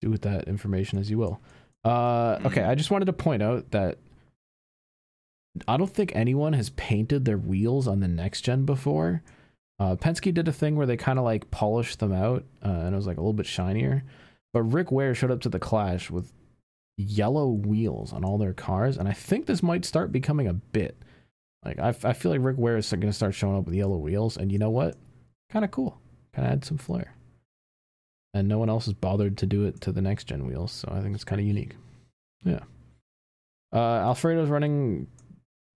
[0.00, 1.40] do with that information as you will.
[1.84, 3.98] Uh, okay, I just wanted to point out that
[5.68, 9.22] I don't think anyone has painted their wheels on the next gen before.
[9.80, 12.92] Uh, Penske did a thing where they kind of like polished them out, uh, and
[12.92, 14.04] it was like a little bit shinier.
[14.52, 16.34] But Rick Ware showed up to the Clash with
[16.98, 20.98] yellow wheels on all their cars, and I think this might start becoming a bit.
[21.64, 23.96] Like I, I feel like Rick Ware is going to start showing up with yellow
[23.96, 24.96] wheels, and you know what?
[25.50, 25.98] Kind of cool.
[26.34, 27.14] Kind of add some flair.
[28.34, 30.92] And no one else has bothered to do it to the next gen wheels, so
[30.92, 31.74] I think it's kind of unique.
[32.44, 32.60] Yeah.
[33.72, 35.06] Uh, Alfredo's running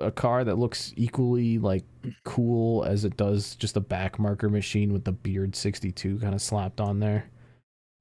[0.00, 1.84] a car that looks equally like
[2.24, 6.42] cool as it does just a back marker machine with the beard 62 kind of
[6.42, 7.30] slapped on there.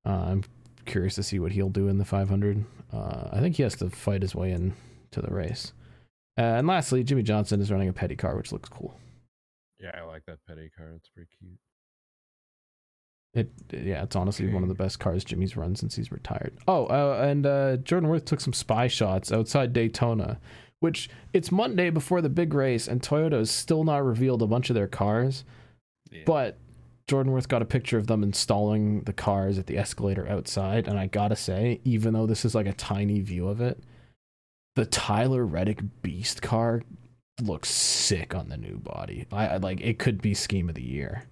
[0.06, 0.44] Uh, I'm
[0.86, 2.66] curious to see what he'll do in the 500.
[2.92, 4.74] Uh, I think he has to fight his way in
[5.12, 5.74] to the race.
[6.38, 9.00] Uh, and lastly, Jimmie Johnson is running a petty car, which looks cool.
[9.80, 10.94] Yeah, I like that petty car.
[10.96, 11.60] It's pretty cute.
[13.34, 16.56] It yeah, it's honestly one of the best cars Jimmy's run since he's retired.
[16.68, 20.40] Oh, uh, and uh, Jordan Worth took some spy shots outside Daytona,
[20.84, 24.70] which it's Monday before the big race, and Toyota has still not revealed a bunch
[24.70, 25.46] of their cars.
[26.12, 26.24] Yeah.
[26.26, 26.58] But
[27.08, 31.00] Jordan Worth got a picture of them installing the cars at the escalator outside, and
[31.00, 33.82] I gotta say, even though this is like a tiny view of it,
[34.76, 36.82] the Tyler Reddick Beast car
[37.42, 39.26] looks sick on the new body.
[39.32, 41.24] I, I like it could be scheme of the year.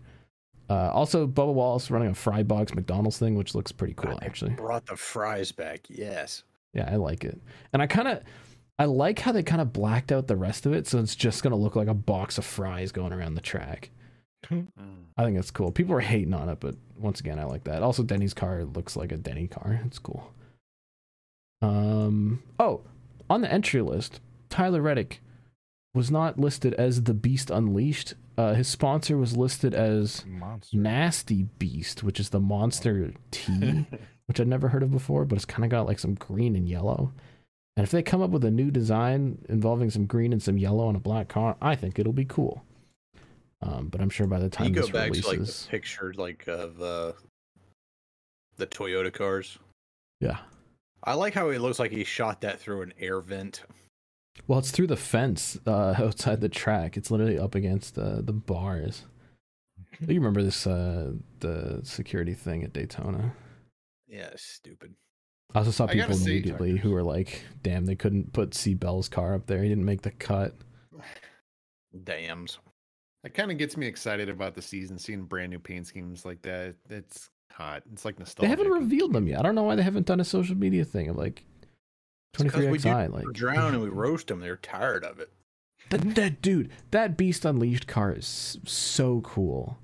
[0.70, 4.26] Uh, also, Bubba Wallace running a fry box McDonald's thing, which looks pretty cool I
[4.26, 4.52] actually.
[4.52, 5.82] Brought the fries back.
[5.90, 6.44] Yes.
[6.74, 7.42] Yeah, I like it,
[7.74, 8.22] and I kind of.
[8.82, 11.44] I like how they kind of blacked out the rest of it, so it's just
[11.44, 13.92] gonna look like a box of fries going around the track.
[15.16, 15.72] I think it's cool.
[15.72, 17.84] People are hating on it, but once again, I like that.
[17.84, 19.80] Also, Denny's car looks like a Denny car.
[19.86, 20.34] It's cool.
[21.62, 22.42] Um.
[22.58, 22.82] Oh,
[23.30, 25.22] on the entry list, Tyler Reddick
[25.94, 28.16] was not listed as the Beast Unleashed.
[28.36, 30.76] Uh, his sponsor was listed as Monster.
[30.76, 33.86] Nasty Beast, which is the Monster T,
[34.26, 36.68] which I'd never heard of before, but it's kind of got like some green and
[36.68, 37.14] yellow.
[37.82, 40.86] And if they come up with a new design involving some green and some yellow
[40.86, 42.64] on a black car, I think it'll be cool.
[43.64, 46.14] Um, but I'm sure by the You time go this back to like releases, picture
[46.16, 47.14] like of uh,
[48.58, 49.58] the Toyota cars.
[50.20, 50.38] yeah.
[51.04, 53.64] I like how it looks like he shot that through an air vent.
[54.46, 56.98] Well, it's through the fence uh, outside the track.
[56.98, 59.06] It's literally up against uh, the bars.
[60.02, 63.34] You remember this uh, the security thing at Daytona?
[64.08, 64.94] Yeah, stupid.
[65.54, 69.10] I also saw I people immediately who were like, "Damn, they couldn't put C Bell's
[69.10, 69.62] car up there.
[69.62, 70.56] He didn't make the cut."
[72.04, 72.60] Dams.
[73.24, 76.42] That kind of gets me excited about the season, seeing brand new paint schemes like
[76.44, 76.76] that.
[76.90, 77.84] It's hot.
[77.92, 78.48] It's like nostalgia.
[78.48, 79.40] They haven't revealed them yet.
[79.40, 81.44] I don't know why they haven't done a social media thing of like
[82.34, 83.10] It's 'cause we do 23xi.
[83.12, 84.40] Like drown and we roast them.
[84.40, 85.30] They're tired of it.
[85.90, 89.78] That, that dude, that Beast Unleashed car is so cool.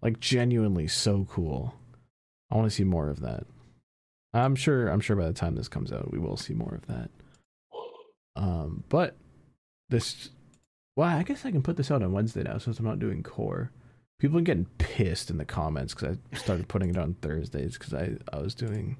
[0.00, 1.74] Like genuinely so cool.
[2.50, 3.46] I want to see more of that.
[4.32, 6.86] I'm sure I'm sure by the time this comes out we will see more of
[6.86, 7.10] that.
[8.36, 9.16] Um but
[9.88, 10.30] this
[10.96, 13.22] well, I guess I can put this out on Wednesday now since I'm not doing
[13.22, 13.70] core.
[14.18, 17.94] People are getting pissed in the comments cuz I started putting it on Thursdays cuz
[17.94, 18.96] I I was doing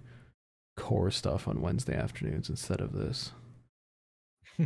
[0.76, 3.32] core stuff on Wednesday afternoons instead of this.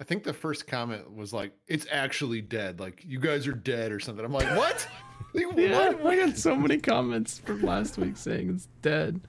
[0.00, 2.78] I think the first comment was like, "It's actually dead.
[2.78, 4.88] Like you guys are dead or something." I'm like, "What?
[5.34, 6.06] Like, Yeah, what?
[6.06, 9.20] I got so many comments from last week saying it's dead.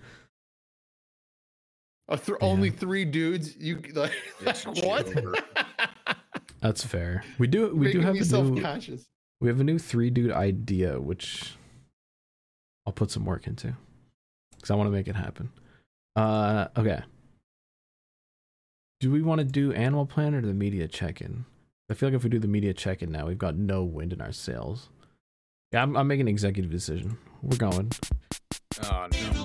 [2.09, 2.35] Th- Yeah.
[2.41, 3.55] Only three dudes?
[3.57, 5.07] You like It's what?
[6.61, 7.23] That's fair.
[7.37, 9.05] We do we do have a new self-conscious.
[9.39, 11.53] we have a new three dude idea which
[12.85, 13.75] I'll put some work into
[14.55, 15.51] because I want to make it happen.
[16.15, 17.01] Uh, okay.
[18.99, 21.45] Do we want to do Animal Planet or the media check-in?
[21.89, 24.19] I feel like if we do the media check-in now, we've got no wind in
[24.19, 24.89] our sails.
[25.71, 27.17] Yeah, I'm, I'm making an executive decision.
[27.41, 27.91] We're going.
[28.83, 29.38] Oh no.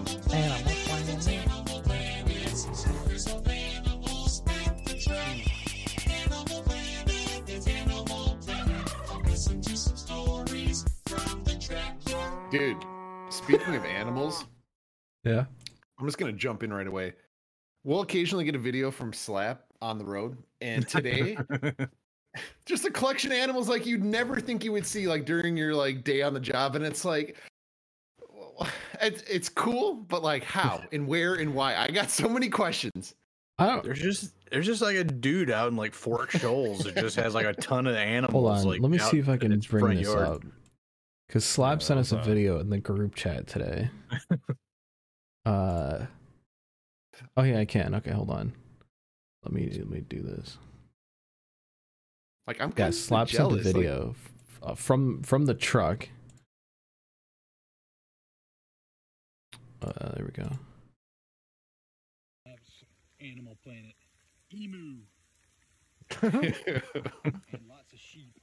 [12.54, 12.86] Dude,
[13.30, 14.44] speaking of animals,
[15.24, 15.46] Yeah.
[15.98, 17.14] I'm just gonna jump in right away.
[17.82, 21.36] We'll occasionally get a video from Slap on the road, and today
[22.64, 25.74] just a collection of animals like you'd never think you would see like during your
[25.74, 27.36] like day on the job and it's like
[29.02, 33.14] it's, it's cool but like how and where and why i got so many questions
[33.56, 33.84] I don't.
[33.84, 37.34] There's just there's just like a dude out in like Fort Shoals that just has
[37.36, 38.32] like a ton of animals.
[38.32, 38.64] Hold on.
[38.64, 40.26] Like, Let me out see if I can bring front this yard.
[40.26, 40.42] up.
[41.34, 43.90] Because Slap sent us a video in the group chat today.
[45.44, 46.06] uh.
[47.36, 47.92] Oh yeah, I can.
[47.96, 48.52] Okay, hold on.
[49.42, 50.58] Let me let me do this.
[52.46, 55.46] like i'm Yeah, kind Slap of sent a jealous like, video f- uh, from from
[55.46, 56.08] the truck.
[59.82, 60.50] Uh, there we go.
[63.20, 63.94] Animal Planet.
[64.54, 64.98] Emu
[66.22, 68.38] and lots of sheep.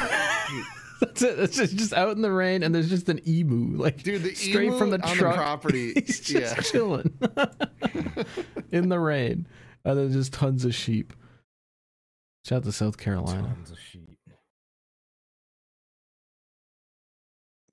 [1.00, 1.38] That's it.
[1.38, 4.34] It's just, just out in the rain, and there's just an emu, like dude the
[4.34, 5.34] straight emu from the on truck.
[5.34, 7.18] the property He's just yeah chilling
[8.72, 9.46] in the rain,
[9.84, 11.14] and then just tons of sheep.
[12.44, 13.48] Shout out to South Carolina.
[13.54, 14.18] Tons of sheep.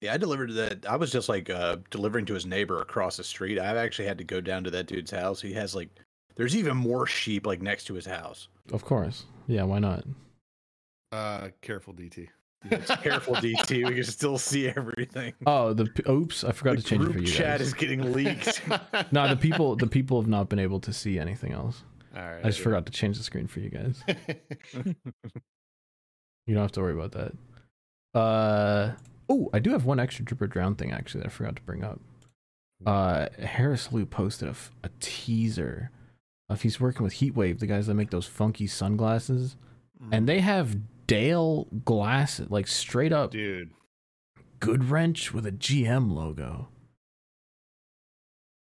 [0.01, 0.85] Yeah, I delivered that.
[0.87, 3.57] I was just like uh, delivering to his neighbor across the street.
[3.59, 5.41] I've actually had to go down to that dude's house.
[5.41, 5.89] He has like,
[6.35, 8.47] there's even more sheep like next to his house.
[8.71, 9.63] Of course, yeah.
[9.63, 10.03] Why not?
[11.11, 12.27] Uh careful dt
[13.01, 13.87] Careful, DT.
[13.87, 15.33] We can still see everything.
[15.45, 16.43] Oh, the oops!
[16.43, 17.67] I forgot the to change it for group you chat guys.
[17.67, 18.61] is getting leaked.
[19.11, 21.83] No, the people, the people have not been able to see anything else.
[22.15, 24.03] all right I just forgot to change the screen for you guys.
[26.45, 28.19] You don't have to worry about that.
[28.19, 28.93] Uh
[29.29, 31.83] oh, I do have one extra dripper drown thing actually that I forgot to bring
[31.83, 31.99] up.
[32.85, 35.91] Uh Harris Lou posted a, f- a teaser
[36.49, 39.57] of he's working with Heatwave, the guys that make those funky sunglasses,
[40.11, 43.71] and they have Dale glasses, like straight up dude
[44.59, 46.69] Goodwrench with a GM logo.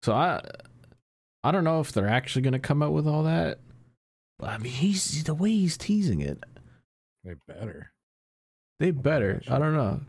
[0.02, 0.42] So I
[1.42, 3.60] I don't know if they're actually going to come out with all that.
[4.38, 6.42] But I mean, he's the way he's teasing it.
[7.22, 7.92] They better.
[8.80, 9.40] They better.
[9.48, 10.00] I don't know.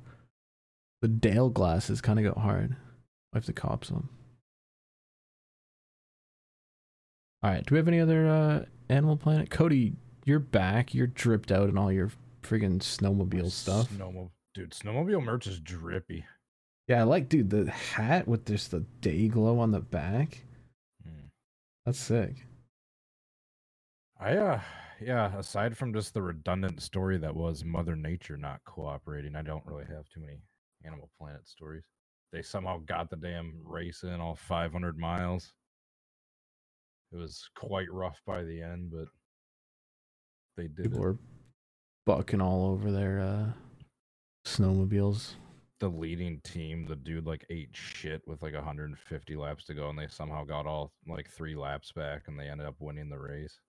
[1.02, 2.76] The Dale glasses kind of go hard.
[3.34, 4.10] I have to cop some.
[7.44, 7.66] All right.
[7.66, 9.50] Do we have any other uh, Animal Planet?
[9.50, 9.94] Cody,
[10.26, 10.94] you're back.
[10.94, 12.12] You're dripped out in all your
[12.44, 13.90] friggin' snowmobile stuff.
[13.92, 14.72] Snowmobile, dude.
[14.72, 16.26] Snowmobile merch is drippy.
[16.88, 20.44] Yeah, I like, dude, the hat with just the day glow on the back.
[21.08, 21.30] Mm.
[21.86, 22.46] That's sick.
[24.20, 24.62] I uh
[25.02, 29.66] yeah, aside from just the redundant story that was Mother Nature not cooperating, I don't
[29.66, 30.40] really have too many
[30.86, 31.84] Animal Planet stories.
[32.32, 35.54] They somehow got the damn race in all 500 miles.
[37.12, 39.08] It was quite rough by the end, but
[40.58, 41.02] they did People it.
[41.02, 41.18] were
[42.06, 43.46] bucking all over their uh,
[44.46, 45.34] snowmobiles.
[45.80, 49.98] the leading team, the dude like ate shit with like 150 laps to go, and
[50.00, 53.60] they somehow got all like three laps back, and they ended up winning the race.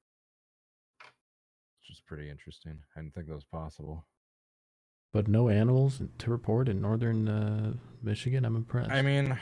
[1.80, 2.78] Which is pretty interesting.
[2.96, 4.06] I didn't think that was possible.
[5.12, 7.72] But no animals to report in northern uh,
[8.02, 8.44] Michigan.
[8.44, 8.90] I'm impressed.
[8.90, 9.38] I mean,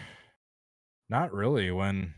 [1.09, 1.71] not really.
[1.71, 2.15] When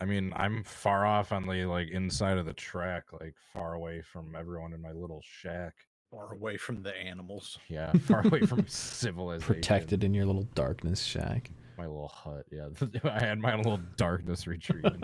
[0.00, 4.02] I mean, I'm far off on the like inside of the track, like far away
[4.02, 5.72] from everyone in my little shack.
[6.10, 7.58] Far away from the animals.
[7.68, 9.54] Yeah, far away from civilization.
[9.54, 11.50] protected in your little darkness shack.
[11.76, 12.44] My little hut.
[12.52, 12.68] Yeah,
[13.04, 14.84] I had my little darkness retreat.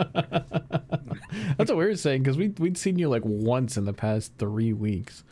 [1.57, 4.33] That's what we were saying because we we'd seen you like once in the past
[4.39, 5.25] three weeks.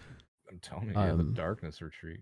[0.51, 2.21] I'm telling you, yeah, the Um, darkness retreat.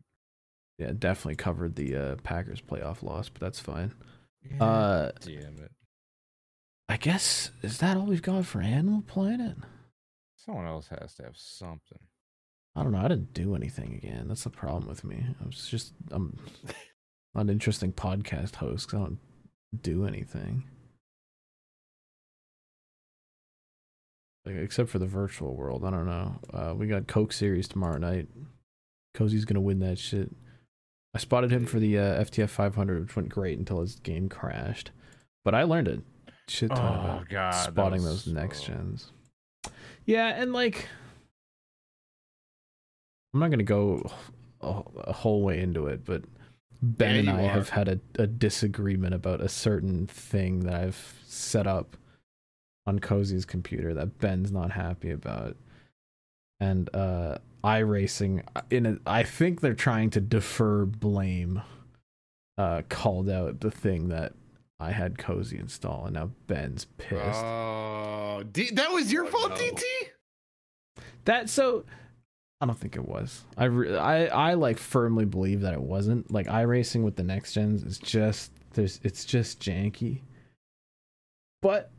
[0.79, 3.95] Yeah, definitely covered the uh, Packers playoff loss, but that's fine.
[4.51, 5.71] Yeah, Uh, damn it.
[6.89, 9.57] I guess is that all we've got for Animal Planet?
[10.37, 11.99] Someone else has to have something.
[12.77, 12.99] I don't know.
[12.99, 14.29] I didn't do anything again.
[14.29, 15.25] That's the problem with me.
[15.43, 16.39] I was just I'm
[17.35, 19.19] not an interesting podcast host 'cause I don't
[19.83, 20.65] do anything.
[24.45, 26.39] Like, except for the virtual world, I don't know.
[26.53, 28.29] Uh, we got Coke Series tomorrow night.
[29.13, 30.31] Cozy's gonna win that shit.
[31.15, 34.91] I spotted him for the uh, FTF 500, which went great until his game crashed.
[35.45, 36.03] But I learned a
[36.49, 39.13] shit ton Oh, about God, spotting those next gens.
[40.05, 40.89] Yeah, and like,
[43.35, 44.11] I'm not gonna go
[44.61, 46.23] a, a whole way into it, but
[46.83, 47.49] Ben Yeah, and I are.
[47.49, 51.97] have had a, a disagreement about a certain thing that I've set up
[52.87, 55.57] on Cozy's computer that Ben's not happy about.
[56.61, 61.63] And uh iRacing in a, I think they're trying to defer blame
[62.57, 64.33] uh called out the thing that
[64.79, 67.43] I had Cozy install and now Ben's pissed.
[67.45, 69.57] Oh, D- that was your Oh, fault, no.
[69.57, 69.83] DT.
[71.25, 71.85] That so
[72.61, 73.43] I don't think it was.
[73.57, 76.31] I re- I I like firmly believe that it wasn't.
[76.31, 80.21] Like iRacing with the next gens is just there's it's just janky.
[81.63, 81.91] But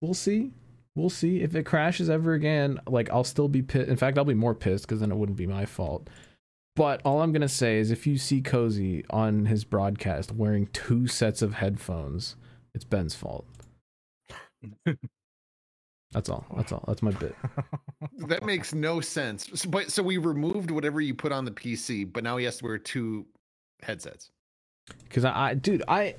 [0.00, 0.52] we'll see.
[0.96, 2.80] we'll see if it crashes ever again.
[2.86, 3.88] Like I'll still be pissed.
[3.88, 6.08] In fact, I'll be more pissed because then it wouldn't be my fault.
[6.78, 11.08] But all I'm gonna say is, if you see Cozy on his broadcast wearing two
[11.08, 12.36] sets of headphones,
[12.72, 13.44] it's Ben's fault.
[16.12, 16.46] That's all.
[16.56, 16.84] That's all.
[16.86, 17.34] That's my bit.
[18.28, 19.48] That makes no sense.
[19.54, 22.58] So, but so we removed whatever you put on the PC, but now he has
[22.58, 23.26] to wear two
[23.82, 24.30] headsets.
[25.04, 26.14] Because I, I, dude, I,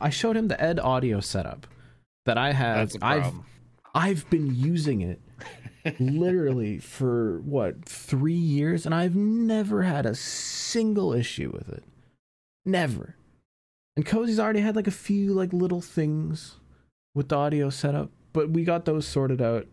[0.00, 1.66] I showed him the Ed audio setup
[2.24, 2.92] that I have.
[2.92, 3.44] That's a I've, problem.
[3.94, 5.20] I've been using it
[5.98, 11.84] literally for what three years, and I've never had a single issue with it.
[12.64, 13.16] Never.
[13.96, 16.56] And Cozy's already had like a few like little things
[17.14, 19.66] with the audio setup, but we got those sorted out.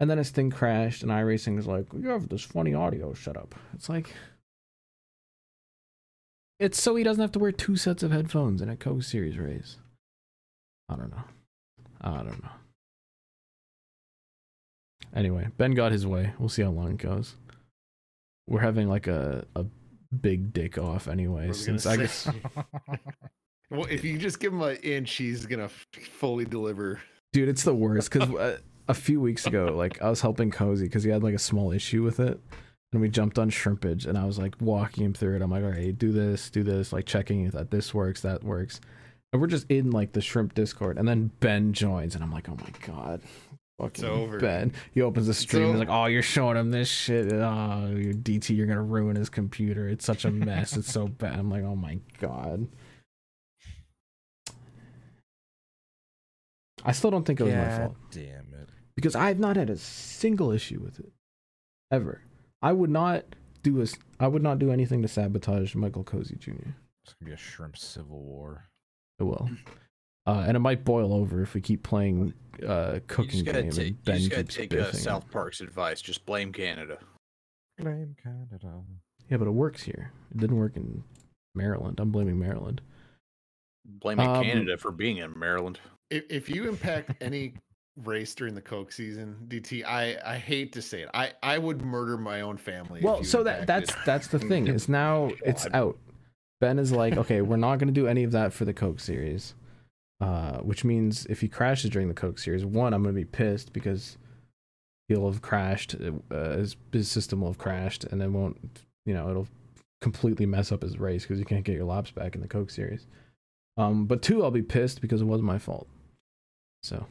[0.00, 3.54] And then his thing crashed, and iRacing is like, "You have this funny audio setup."
[3.74, 4.12] It's like,
[6.58, 9.38] it's so he doesn't have to wear two sets of headphones in a Coke Series
[9.38, 9.78] race.
[10.88, 11.24] I don't know.
[12.00, 12.50] I don't know.
[15.14, 16.32] Anyway, Ben got his way.
[16.38, 17.36] We'll see how long it goes.
[18.48, 19.64] We're having like a a
[20.20, 22.28] big dick off anyway, since I guess
[23.70, 27.00] well, if you just give him an inch, he's gonna fully deliver.
[27.32, 30.86] dude, it's the worst because uh, a few weeks ago, like I was helping Cozy
[30.86, 32.38] because he had like a small issue with it,
[32.92, 35.42] and we jumped on shrimpage, and I was like walking him through it.
[35.42, 38.80] I'm like, all right, do this, do this, like checking that this works, that works,
[39.32, 42.48] and we're just in like the shrimp Discord, and then Ben joins, and I'm like,
[42.48, 43.22] oh my god.
[43.80, 44.38] Fucking over.
[44.38, 44.72] Ben.
[44.92, 45.70] He opens the stream.
[45.70, 47.32] He's like, "Oh, you're showing him this shit.
[47.32, 49.88] Oh, you DT, you're gonna ruin his computer.
[49.88, 50.76] It's such a mess.
[50.76, 52.68] it's so bad." I'm like, "Oh my god."
[56.84, 58.68] I still don't think it was my fault damn it.
[58.94, 61.12] because I've not had a single issue with it
[61.90, 62.20] ever.
[62.60, 63.24] I would not
[63.62, 63.86] do a,
[64.20, 66.50] I would not do anything to sabotage Michael Cozy Jr.
[67.04, 68.68] It's gonna be a shrimp civil war.
[69.18, 69.48] It will,
[70.26, 72.32] uh, and it might boil over if we keep playing
[72.66, 74.96] uh, cooking just game take, and you Ben just gotta keeps take uh, biffing.
[74.96, 76.00] South Park's advice.
[76.00, 76.98] Just blame Canada.
[77.78, 78.82] Blame Canada.
[79.28, 80.12] Yeah, but it works here.
[80.30, 81.02] It didn't work in
[81.54, 81.98] Maryland.
[82.00, 82.80] I'm blaming Maryland.
[83.86, 85.78] Blaming Um, Canada for being in Maryland.
[86.10, 87.54] If, if you impact any
[87.96, 91.82] race during the Coke season, DT, I I hate to say it, I I would
[91.82, 93.00] murder my own family.
[93.00, 95.98] if Well, you so that impacted that's that's the thing is now it's out.
[96.60, 99.00] Ben is like, okay, we're not going to do any of that for the Coke
[99.00, 99.54] series,
[100.20, 103.24] uh, which means if he crashes during the Coke series, one, I'm going to be
[103.24, 104.16] pissed because
[105.08, 105.96] he'll have crashed,
[106.30, 109.48] uh, his his system will have crashed, and then won't, you know, it'll
[110.00, 112.70] completely mess up his race because you can't get your laps back in the Coke
[112.70, 113.06] series.
[113.76, 115.88] Um, but two, I'll be pissed because it wasn't my fault.
[116.82, 117.06] So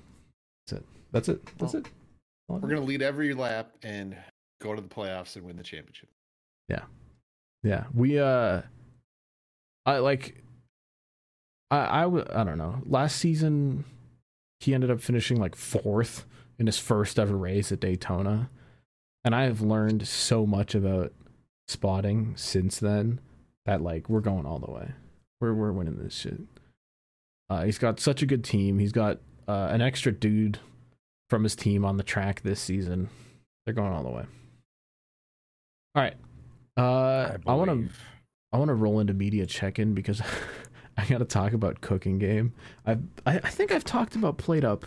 [0.68, 0.86] that's it.
[1.12, 1.46] That's it.
[1.58, 1.90] That's Well, it.
[2.50, 4.16] All We're gonna lead every lap and
[4.62, 6.10] go to the playoffs and win the championship.
[6.70, 6.84] Yeah.
[7.64, 8.62] Yeah, we uh,
[9.86, 10.44] I like,
[11.74, 12.82] I I w- I don't know.
[12.86, 13.86] Last season,
[14.60, 16.26] he ended up finishing like fourth
[16.60, 18.50] in his first ever race at Daytona,
[19.26, 21.14] and I have learned so much about
[21.68, 23.20] spotting since then
[23.66, 24.92] that like we're going all the way.
[25.42, 26.42] We're we're winning this shit.
[27.50, 28.80] Uh, he's got such a good team.
[28.80, 30.60] He's got uh, an extra dude
[31.30, 33.10] from his team on the track this season.
[33.66, 34.26] They're going all the way.
[35.96, 36.16] All right.
[36.78, 37.90] Uh, I, want to.
[38.52, 40.22] I want to roll into media check-in because
[40.98, 42.54] I got to talk about cooking game.
[42.86, 44.86] I've, I I think I've talked about Plate Up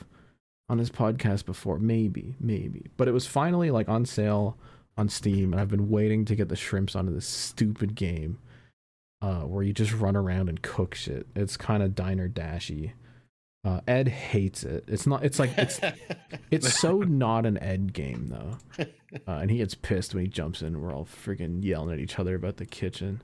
[0.68, 4.56] on this podcast before, maybe, maybe, but it was finally like on sale
[4.96, 8.38] on Steam, and I've been waiting to get the shrimps onto this stupid game,
[9.20, 11.26] uh, where you just run around and cook shit.
[11.36, 12.94] It's kind of diner dashy.
[13.64, 14.84] Uh, Ed hates it.
[14.86, 15.24] It's not.
[15.24, 15.80] It's like it's
[16.50, 18.84] it's so not an Ed game though,
[19.26, 20.68] uh, and he gets pissed when he jumps in.
[20.68, 23.22] and We're all freaking yelling at each other about the kitchen.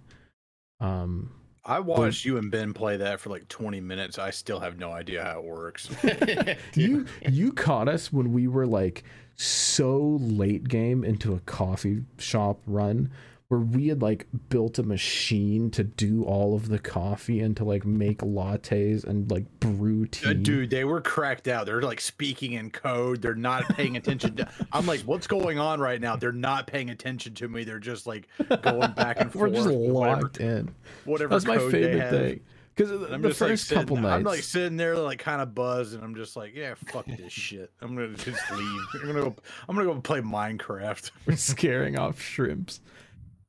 [0.81, 1.31] Um,
[1.65, 4.19] I watched you and Ben play that for like 20 minutes.
[4.19, 5.89] I still have no idea how it works.
[6.75, 9.05] you you caught us when we were like
[9.37, 13.11] so late game into a coffee shop run
[13.53, 17.65] where we had like built a machine to do all of the coffee and to
[17.65, 20.33] like make lattes and like brew tea.
[20.33, 21.67] Dude, they were cracked out.
[21.67, 23.21] They're like speaking in code.
[23.21, 24.49] They're not paying attention to.
[24.73, 26.17] I'm like, what's going on right now?
[26.17, 27.65] They're not paying attention to me.
[27.65, 28.27] They're just like
[28.63, 29.55] going back and we're forth.
[29.55, 30.75] just with whatever, locked in.
[31.05, 32.41] whatever That's my favorite thing.
[32.75, 35.55] Because the just like first sitting, couple nights, I'm like sitting there like kind of
[35.55, 37.71] buzzed, and I'm just like, yeah, fuck this shit.
[37.83, 38.81] I'm gonna just leave.
[38.95, 39.37] I'm gonna go.
[39.69, 41.11] I'm gonna go play Minecraft.
[41.27, 42.81] we're scaring off shrimps.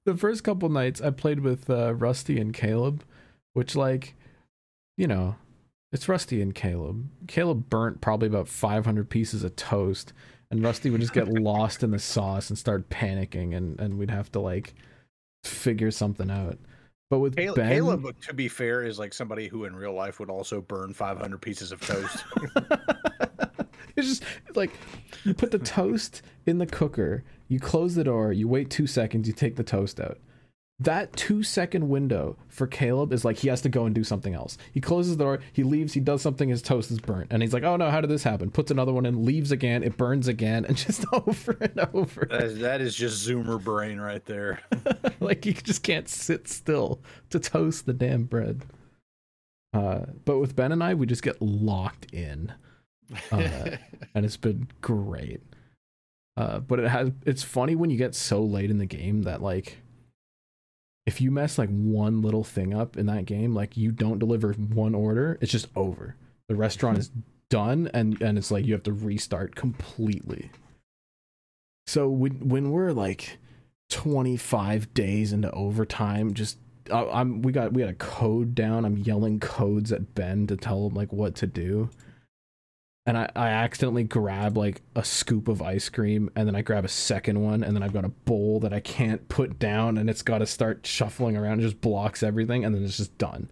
[0.05, 3.03] The first couple nights I played with uh, Rusty and Caleb,
[3.53, 4.15] which like,
[4.97, 5.35] you know,
[5.93, 7.07] it's Rusty and Caleb.
[7.27, 10.11] Caleb burnt probably about 500 pieces of toast,
[10.51, 14.11] and Rusty would just get lost in the sauce and start panicking, and and we'd
[14.11, 14.73] have to like
[15.43, 16.57] figure something out.
[17.09, 20.19] But with Caleb, Ben, Caleb, to be fair, is like somebody who in real life
[20.19, 22.23] would also burn 500 pieces of toast.
[22.35, 24.23] it's it's just
[24.55, 24.71] like
[25.23, 29.27] you put the toast in the cooker, you close the door, you wait two seconds,
[29.27, 30.17] you take the toast out.
[30.79, 34.33] That two second window for Caleb is like he has to go and do something
[34.33, 34.57] else.
[34.73, 37.27] He closes the door, he leaves, he does something, his toast is burnt.
[37.29, 38.49] And he's like, oh no, how did this happen?
[38.49, 42.27] Puts another one in, leaves again, it burns again, and just over and over.
[42.29, 44.61] That is, that is just Zoomer brain right there.
[45.19, 48.65] like you just can't sit still to toast the damn bread.
[49.73, 52.51] Uh, but with Ben and I, we just get locked in,
[53.31, 53.77] uh,
[54.13, 55.41] and it's been great.
[56.35, 59.41] Uh, but it has it's funny when you get so late in the game that
[59.41, 59.77] like
[61.05, 64.53] if you mess like one little thing up in that game, like you don't deliver
[64.53, 66.15] one order, it's just over.
[66.47, 67.11] The restaurant is
[67.49, 70.49] done and and it's like you have to restart completely.
[71.85, 73.37] So when when we're like
[73.89, 76.57] 25 days into overtime just
[76.91, 78.85] I, I'm we got we got a code down.
[78.85, 81.89] I'm yelling codes at Ben to tell him like what to do.
[83.05, 86.85] And I, I accidentally grab like a scoop of ice cream and then I grab
[86.85, 90.09] a second one and then I've got a bowl that I can't put down and
[90.09, 91.59] it's got to start shuffling around.
[91.59, 93.51] It just blocks everything and then it's just done.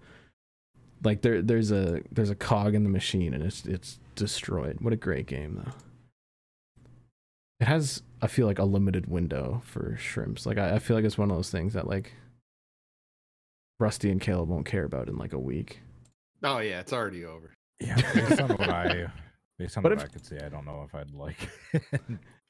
[1.04, 4.78] Like there there's a there's a cog in the machine and it's it's destroyed.
[4.80, 5.74] What a great game though.
[7.60, 10.46] It has I feel like a limited window for shrimps.
[10.46, 12.14] Like I, I feel like it's one of those things that like
[13.82, 15.82] Rusty and Caleb won't care about in like a week.
[16.44, 17.54] oh yeah, it's already over.
[17.82, 19.08] Yeah, based on what I
[19.58, 21.50] based on But what if- I could see, I don't know if I'd like.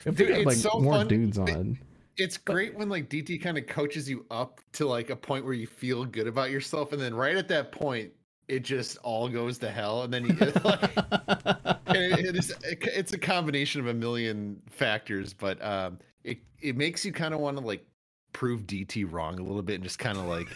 [0.03, 1.07] If Dude, we had it's like so more fun.
[1.07, 1.77] dudes on,
[2.17, 5.53] It's great when like DT kind of coaches you up to like a point where
[5.53, 8.11] you feel good about yourself, and then right at that point,
[8.47, 10.33] it just all goes to hell, and then you
[10.63, 10.97] like,
[11.85, 16.75] and it, it is it's a combination of a million factors, but um, it it
[16.75, 17.85] makes you kind of want to like
[18.33, 20.47] prove DT wrong a little bit and just kind of like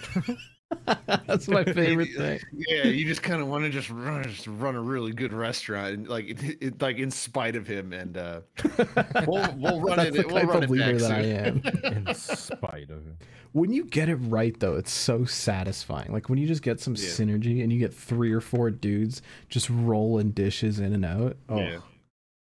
[1.28, 2.39] that's my favorite thing.
[2.68, 5.93] yeah, you just kind of want to just run just run a really good restaurant,
[5.93, 8.41] and like it, it, like in spite of him, and uh,
[9.28, 10.28] we'll we'll run That's it.
[10.28, 11.61] the We'll of leader that I am.
[12.07, 13.18] in spite of him.
[13.53, 16.95] when you get it right though it's so satisfying like when you just get some
[16.95, 17.01] Yeah.
[17.09, 21.59] synergy and you get three or four dudes just rolling dishes in and out oh
[21.59, 21.78] Yeah.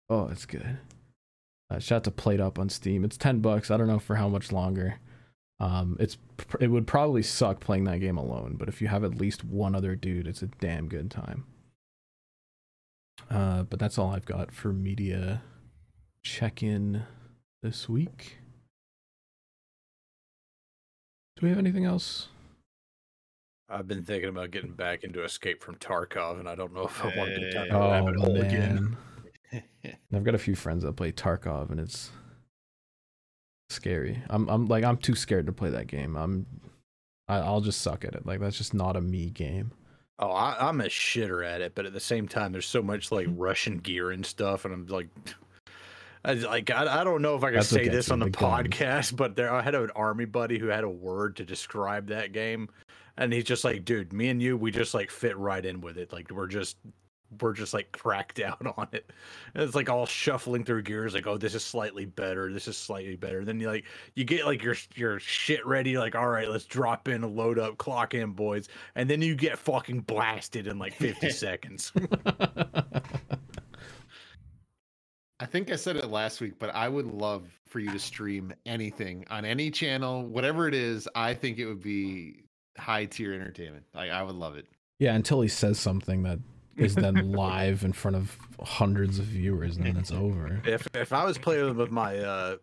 [0.10, 0.78] oh it's good
[1.70, 4.16] uh, shout out to plate up on steam it's 10 bucks i don't know for
[4.16, 4.96] how much longer
[5.60, 6.18] um it's
[6.60, 9.74] it would probably suck playing that game alone but if you have at least one
[9.76, 11.46] other dude it's a damn good time
[13.32, 15.42] uh but that's all i've got for media
[16.24, 17.04] check-in
[17.64, 18.38] this week
[21.38, 22.28] do we have anything else
[23.68, 27.04] I've been thinking about getting back into Escape from Tarkov, and I don't know if
[27.04, 27.72] I want to get down Hey.
[27.72, 28.98] that Oh hole again.
[30.14, 32.12] I've got a few friends that play Tarkov, and it's
[33.70, 34.22] scary.
[34.30, 36.16] I'm I'm like I'm too scared to play that game.
[36.16, 36.46] I'm
[37.28, 38.26] I, I'll just suck at it.
[38.26, 39.72] Like that's just not a me game.
[40.18, 43.12] Oh, I, I'm a shitter at it, but at the same time, there's so much
[43.12, 43.38] like Mm-hmm.
[43.38, 45.10] Russian gear and stuff, and I'm like,
[46.24, 48.32] I, like I, I don't know if I can That's say this on the, the
[48.32, 52.32] podcast, but there I had an army buddy who had a word to describe that
[52.32, 52.70] game,
[53.18, 55.98] and he's just like, dude, me and you, we just like fit right in with
[55.98, 56.14] it.
[56.14, 56.78] Like we're just
[57.42, 59.12] we're just like cracked out on it.
[59.54, 62.78] And it's like all shuffling through gears, like, oh, this is slightly better, this is
[62.78, 63.44] slightly better.
[63.46, 67.08] Then you like you get like your your shit ready, like, all right, let's drop
[67.08, 71.30] in, load up, clock in, boys, and then you get fucking blasted in like 50
[71.32, 71.92] seconds.
[75.38, 78.54] I think I said it last week, but I would love for you to stream
[78.66, 81.10] anything on any channel, whatever it is.
[81.14, 82.46] I think it would be
[82.78, 83.84] high tier entertainment.
[83.94, 84.66] Like I would love it.
[85.00, 86.40] Yeah, until he says something that
[86.78, 90.62] is then live in front of hundreds of viewers, and then it's over.
[90.66, 92.58] if if I was playing with my uh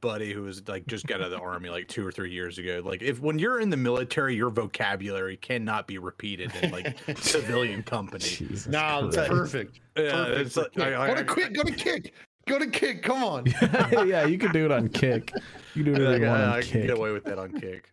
[0.00, 2.56] buddy who was like just got out of the army like two or three years
[2.58, 6.96] ago, like if when you're in the military, your vocabulary cannot be repeated in like
[7.18, 8.24] civilian company.
[8.24, 9.30] Jesus No, that's Christ.
[9.30, 9.80] perfect.
[9.96, 10.82] Yeah, Perfect it's like, kick.
[10.84, 11.52] I- I- go to I- quick.
[11.54, 12.14] Go to kick.
[12.46, 13.02] Go to kick.
[13.02, 13.44] Come on.
[14.06, 15.32] yeah, you can do it on Kick.
[15.74, 17.92] You can do like, whatever you I, on can get away with that on kick.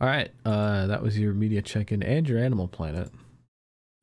[0.00, 3.10] All right, uh, that was your media check-in and your Animal Planet.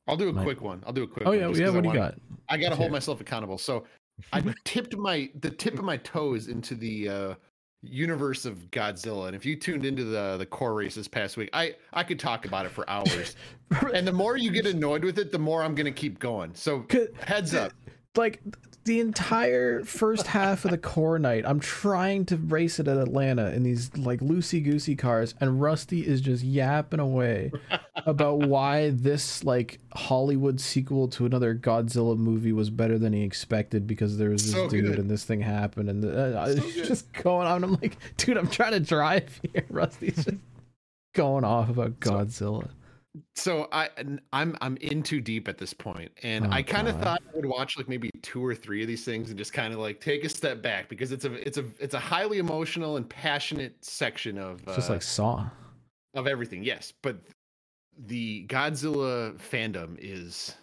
[0.08, 0.84] I'll do a quick one.
[0.86, 1.26] I'll do a quick.
[1.26, 1.52] Oh one, yeah, yeah.
[1.52, 2.16] 'cause I What do you got?
[2.50, 3.58] I gotta hold myself accountable.
[3.58, 3.84] So
[4.34, 7.36] I tipped my the tip of my toes into the uh,
[7.82, 11.50] universe of Godzilla, and if you tuned into the the core race this past week,
[11.52, 13.36] I I could talk about it for hours.
[13.94, 16.54] and the more you get annoyed with it, the more I'm gonna keep going.
[16.54, 16.86] So
[17.24, 17.74] heads up.
[18.16, 18.40] like
[18.88, 23.52] the entire first half of the core night i'm trying to race it at atlanta
[23.52, 27.52] in these like loosey goosey cars and rusty is just yapping away
[28.08, 33.86] about why this like hollywood sequel to another godzilla movie was better than he expected
[33.86, 35.00] because there was this So dude good.
[35.00, 37.64] and this thing happened and uh, So just going on.
[37.64, 39.66] I'm like dude i'm trying to drive here.
[39.70, 40.38] Rusty's just
[41.14, 42.70] going off about godzilla
[43.36, 43.90] so I
[44.34, 47.36] I'm I'm in too deep at this point, and Oh, I kind of thought I
[47.36, 50.00] would watch like maybe two or three of these things and just kind of like
[50.02, 53.84] take a step back because it's a it's a it's a highly emotional and passionate
[53.84, 55.50] section of It's just uh, like Saw.
[56.14, 56.64] of everything.
[56.64, 57.18] Yes, but
[58.06, 60.56] the Godzilla fandom is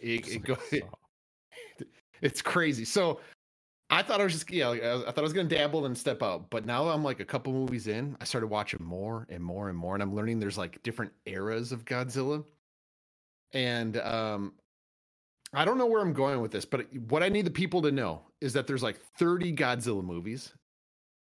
[0.00, 0.56] it, it go,
[2.22, 2.84] it's crazy.
[2.84, 3.20] So
[3.94, 6.50] I thought I was just yeah, I thought I was gonna dabble and step out,
[6.50, 8.16] but now I'm like a couple movies in.
[8.20, 11.70] I started watching more and more and more, and I'm learning there's like different eras
[11.70, 12.44] of Godzilla,
[13.52, 14.52] and um,
[15.52, 17.92] I don't know where I'm going with this, but what I need the people to
[17.92, 20.52] know is that there's like 30 Godzilla movies.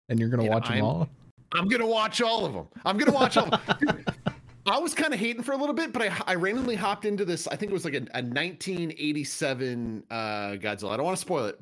[0.08, 1.08] And you're gonna watch them I'm- all?
[1.54, 2.66] I'm gonna watch all of them.
[2.86, 3.52] I'm gonna watch all.
[3.54, 4.04] Of them.
[4.66, 7.26] I was kind of hating for a little bit, but I, I randomly hopped into
[7.26, 7.46] this.
[7.46, 10.14] I think it was like a, a 1987 uh,
[10.54, 10.92] Godzilla.
[10.92, 11.60] I don't want to spoil it,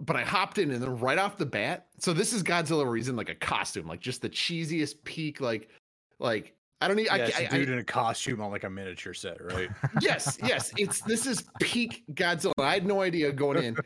[0.00, 1.86] but I hopped in and then right off the bat.
[1.98, 5.40] So this is Godzilla where he's in like a costume, like just the cheesiest peak,
[5.40, 5.68] like
[6.18, 7.06] like I don't need.
[7.06, 9.68] Yeah, I, it's I, a dude in a costume on like a miniature set, right?
[10.00, 10.72] yes, yes.
[10.76, 12.52] It's this is peak Godzilla.
[12.58, 13.76] I had no idea going in,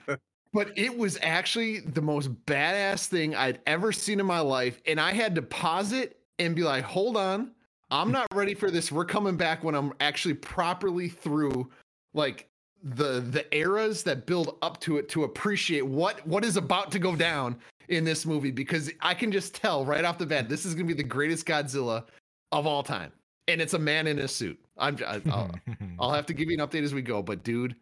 [0.53, 4.81] but it was actually the most badass thing I'd ever seen in my life.
[4.87, 7.53] And I had to pause it and be like, hold on,
[7.91, 8.93] I'm not ready for this.
[8.93, 11.71] We're coming back when I'm actually properly through
[12.13, 12.51] like
[12.83, 16.99] the the eras that build up to it to appreciate what what is about to
[16.99, 17.57] go down
[17.89, 20.87] in this movie because I can just tell right off the bat this is gonna
[20.87, 22.05] be the greatest Godzilla
[22.51, 23.12] of all time.
[23.49, 24.59] And it's a man in a suit.
[24.78, 25.51] I'm I, I'll,
[26.01, 27.76] I'll have to give you an update as we go, but dude,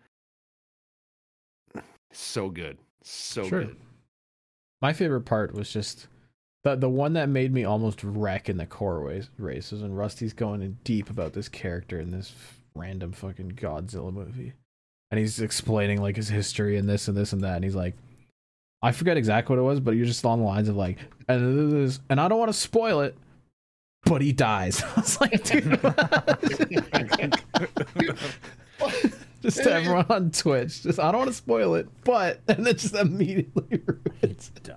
[2.13, 3.65] so good, so Sure.
[3.65, 3.77] good.
[4.83, 6.09] My favorite part was just
[6.65, 10.33] the the one that made me almost wreck in the core race, race was Rusty's
[10.33, 12.33] going in deep about this character in this
[12.75, 14.53] random fucking Godzilla movie,
[15.11, 17.95] and he's explaining like his history and this and this and that, and he's like,
[18.83, 20.99] I forget exactly what it was, but you're just on the lines of like,
[21.29, 23.17] and this, and I don't want to spoil it,
[24.05, 24.83] but he dies.
[24.97, 25.65] I was like, dude.
[29.43, 32.77] just to everyone on Twitch, just I don't want to spoil it, but and then
[32.77, 34.71] just immediately ruins it.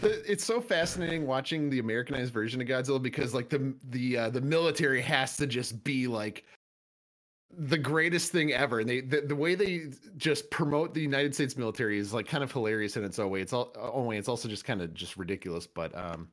[0.00, 4.30] The- It's so fascinating watching the Americanized version of Godzilla because like the the uh,
[4.30, 6.44] the military has to just be like
[7.58, 9.84] the greatest thing ever, and they the, the way they
[10.16, 13.40] just promote the United States military is like kind of hilarious in its own way.
[13.40, 14.18] It's all own way.
[14.18, 16.28] It's also just kind of just ridiculous, but um.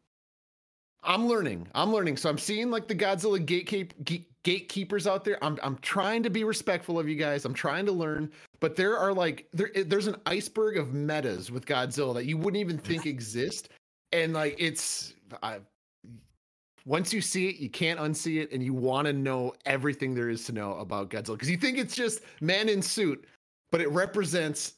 [1.03, 1.67] I'm learning.
[1.73, 2.17] I'm learning.
[2.17, 5.43] So I'm seeing like the Godzilla gatekeep, gatekeepers out there.
[5.43, 7.45] I'm I'm trying to be respectful of you guys.
[7.45, 11.65] I'm trying to learn, but there are like there there's an iceberg of metas with
[11.65, 13.69] Godzilla that you wouldn't even think exist,
[14.11, 15.59] and like it's I,
[16.85, 20.29] once you see it, you can't unsee it, and you want to know everything there
[20.29, 23.25] is to know about Godzilla because you think it's just man in suit,
[23.71, 24.73] but it represents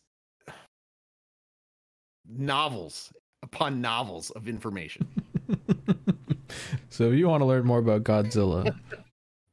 [2.28, 5.08] novels upon novels of information.
[6.90, 8.76] so if you want to learn more about Godzilla,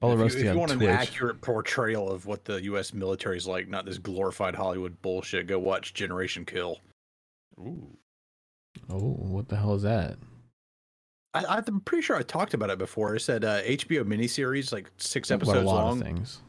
[0.00, 2.26] all if the you, rest if of you you on want an accurate portrayal of
[2.26, 2.92] what the U.S.
[2.94, 6.78] military is like, not this glorified Hollywood bullshit, go watch Generation Kill.
[7.58, 7.96] Ooh.
[8.88, 10.16] Oh, what the hell is that?
[11.34, 13.14] I, I'm pretty sure I talked about it before.
[13.14, 16.02] I said uh, HBO miniseries, like six episodes long.
[16.02, 16.42] things.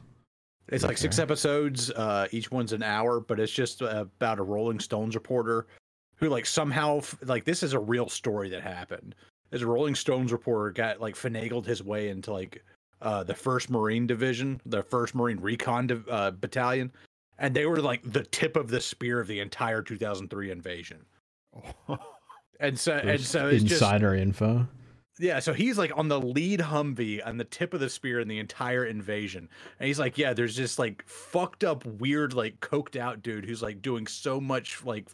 [0.70, 1.92] It's like six episodes.
[1.92, 5.68] Uh, each one's an hour, but it's just uh, about a Rolling Stones reporter
[6.16, 9.16] who, like, somehow, f- like, this is a real story that happened.
[9.50, 12.64] This Rolling Stones reporter got like finagled his way into like
[13.02, 16.92] uh, the First Marine Division, the First Marine Recon Div- uh, Battalion,
[17.38, 21.06] and they were like the tip of the spear of the entire 2003 invasion.
[22.62, 24.68] And so, and so it's just insider info.
[25.20, 28.28] yeah, so he's like on the lead Humvee on the tip of the spear in
[28.28, 29.50] the entire invasion.
[29.80, 33.62] And he's like, yeah, there's this like fucked up, weird, like coked out dude who's
[33.62, 35.10] like doing so much like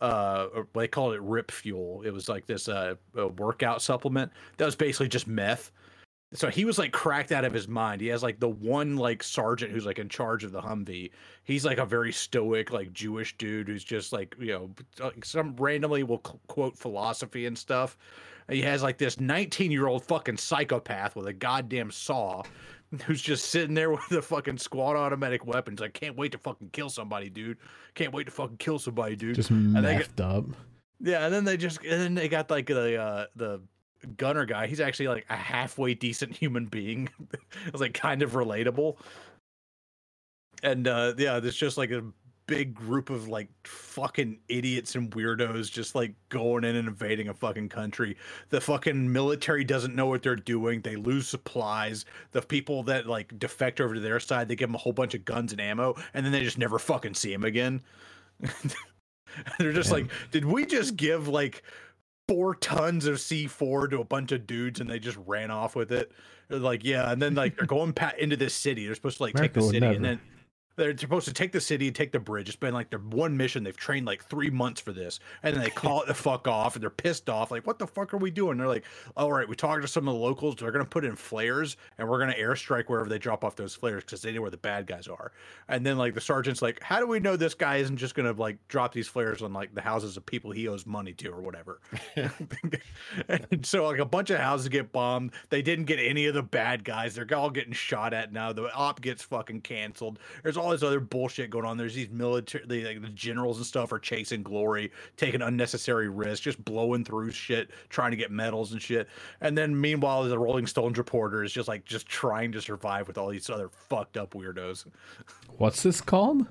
[0.00, 2.02] uh they called it rip fuel.
[2.02, 5.70] It was like this uh a workout supplement that was basically just meth.
[6.34, 8.00] So he was like cracked out of his mind.
[8.00, 11.10] He has like the one like sergeant who's like in charge of the Humvee.
[11.44, 16.02] He's like a very stoic like Jewish dude who's just like, you know, some randomly
[16.02, 17.96] will quote philosophy and stuff.
[18.50, 22.42] He has like this 19 year old fucking psychopath with a goddamn saw
[23.04, 25.80] who's just sitting there with a fucking squad automatic weapons.
[25.80, 27.58] I can't wait to fucking kill somebody, dude.
[27.94, 29.36] Can't wait to fucking kill somebody, dude.
[29.36, 30.44] Just they got- up.
[31.00, 33.60] yeah, and then they just and then they got like the uh the
[34.16, 34.66] gunner guy.
[34.66, 37.08] He's actually like a halfway decent human being.
[37.66, 38.96] it's like kind of relatable.
[40.62, 42.04] And uh yeah, there's just like a
[42.46, 47.34] big group of like fucking idiots and weirdos just like going in and invading a
[47.34, 48.16] fucking country.
[48.50, 50.80] The fucking military doesn't know what they're doing.
[50.80, 52.04] They lose supplies.
[52.32, 55.14] The people that like defect over to their side, they give them a whole bunch
[55.14, 57.82] of guns and ammo, and then they just never fucking see them again.
[59.58, 60.02] they're just Damn.
[60.02, 61.62] like, did we just give like
[62.28, 65.92] four tons of C4 to a bunch of dudes and they just ran off with
[65.92, 66.10] it.
[66.48, 68.86] They're like, yeah, and then like they're going pa- into this city.
[68.86, 70.20] They're supposed to like America take the city and then
[70.76, 72.48] they're supposed to take the city and take the bridge.
[72.48, 73.64] It's been like their one mission.
[73.64, 76.76] They've trained like three months for this, and then they call it the fuck off,
[76.76, 77.50] and they're pissed off.
[77.50, 78.58] Like, what the fuck are we doing?
[78.58, 78.84] They're like,
[79.16, 80.56] all right, we talked to some of the locals.
[80.56, 84.04] They're gonna put in flares, and we're gonna airstrike wherever they drop off those flares
[84.04, 85.32] because they know where the bad guys are.
[85.68, 88.32] And then like the sergeant's like, how do we know this guy isn't just gonna
[88.32, 91.40] like drop these flares on like the houses of people he owes money to or
[91.40, 91.80] whatever?
[93.28, 95.32] and so like a bunch of houses get bombed.
[95.48, 97.14] They didn't get any of the bad guys.
[97.14, 98.52] They're all getting shot at now.
[98.52, 100.18] The op gets fucking canceled.
[100.42, 101.76] There's all this other bullshit going on.
[101.76, 106.40] There's these military, the, like the generals and stuff are chasing glory, taking unnecessary risks,
[106.44, 109.08] just blowing through shit, trying to get medals and shit.
[109.40, 113.18] And then meanwhile, the Rolling Stones reporter is just like just trying to survive with
[113.18, 114.86] all these other fucked up weirdos.
[115.58, 116.46] What's this called?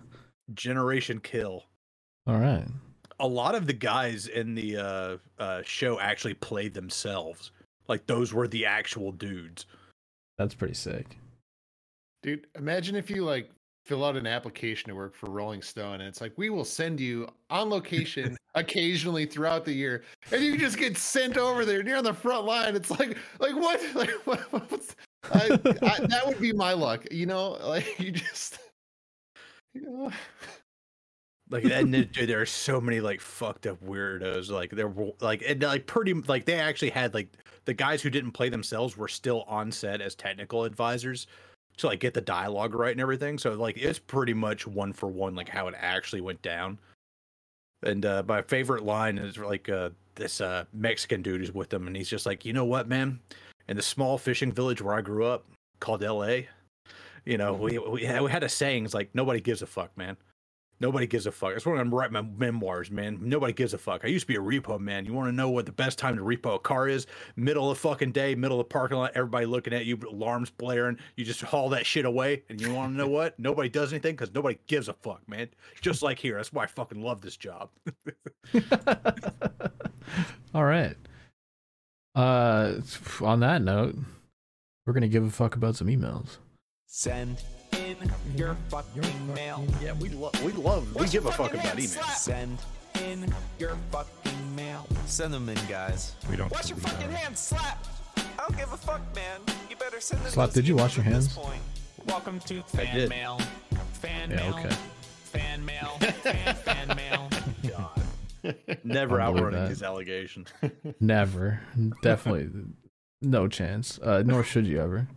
[0.53, 1.63] Generation Kill.
[2.27, 2.65] All right.
[3.19, 7.51] a lot of the guys in the uh, uh, show actually played themselves.
[7.87, 9.65] Like those were the actual dudes.
[10.37, 11.17] That's pretty sick.
[12.23, 13.49] Dude, imagine if you like
[13.85, 16.99] fill out an application to work for Rolling Stone and it's like we will send
[16.99, 21.87] you on location occasionally throughout the year and you just get sent over there and
[21.87, 22.75] you're on the front line.
[22.75, 23.81] It's like like what?
[23.95, 24.95] Like what what's,
[25.31, 27.57] I, I, that would be my luck, you know?
[27.65, 28.57] Like you just
[29.73, 30.11] you know
[31.49, 34.49] Like and there, dude, there are so many like fucked up weirdos.
[34.49, 37.29] Like they're like and like pretty like they actually had like
[37.65, 41.27] the guys who didn't play themselves were still on set as technical advisors
[41.77, 43.37] to like get the dialogue right and everything.
[43.37, 46.79] So like it's pretty much one for one like how it actually went down.
[47.83, 51.87] And uh my favorite line is like uh this uh Mexican dude is with them
[51.87, 53.19] and he's just like, "You know what, man?
[53.67, 55.45] In the small fishing village where I grew up
[55.79, 56.41] called LA,
[57.25, 60.15] you know, we we we had a saying it's like nobody gives a fuck, man.
[60.79, 61.53] Nobody gives a fuck.
[61.53, 63.17] That's when I'm writing my memoirs, man.
[63.21, 64.01] Nobody gives a fuck.
[64.03, 65.05] I used to be a repo man.
[65.05, 67.07] You want to know what the best time to repo a car is?
[67.37, 70.49] Middle of the fucking day, middle of the parking lot, everybody looking at you, alarms
[70.49, 70.97] blaring.
[71.15, 73.39] You just haul that shit away, and you want to know what?
[73.39, 75.47] Nobody does anything because nobody gives a fuck, man.
[75.79, 76.35] Just like here.
[76.35, 77.69] That's why I fucking love this job.
[80.53, 80.95] All right.
[82.15, 82.81] Uh,
[83.21, 83.95] on that note,
[84.85, 86.37] we're gonna give a fuck about some emails.
[86.85, 87.41] Send
[88.01, 89.65] in your fucking mail.
[89.81, 91.87] Yeah, we love, we love, we give a fuck about hand emails.
[91.89, 92.15] slap?
[92.17, 92.57] Send
[93.05, 94.87] in your fucking mail.
[95.05, 96.13] Send them in, guys.
[96.29, 96.51] We don't.
[96.51, 97.17] Watch your delete fucking that.
[97.19, 97.85] hand slap.
[98.17, 99.39] I don't give a fuck, man.
[99.69, 101.35] You better send in Slap, did you wash your hands?
[101.35, 101.61] point.
[102.07, 103.09] Welcome to fan did.
[103.09, 103.39] mail.
[103.93, 104.55] Fan Yeah, mail.
[104.59, 104.75] okay.
[105.23, 105.87] Fan mail.
[105.99, 107.29] Fan, fan mail.
[108.83, 109.69] Never outrunning that.
[109.69, 110.47] these allegations.
[110.99, 111.61] Never,
[112.03, 112.49] definitely,
[113.21, 113.99] no chance.
[113.99, 115.07] Uh, nor should you ever.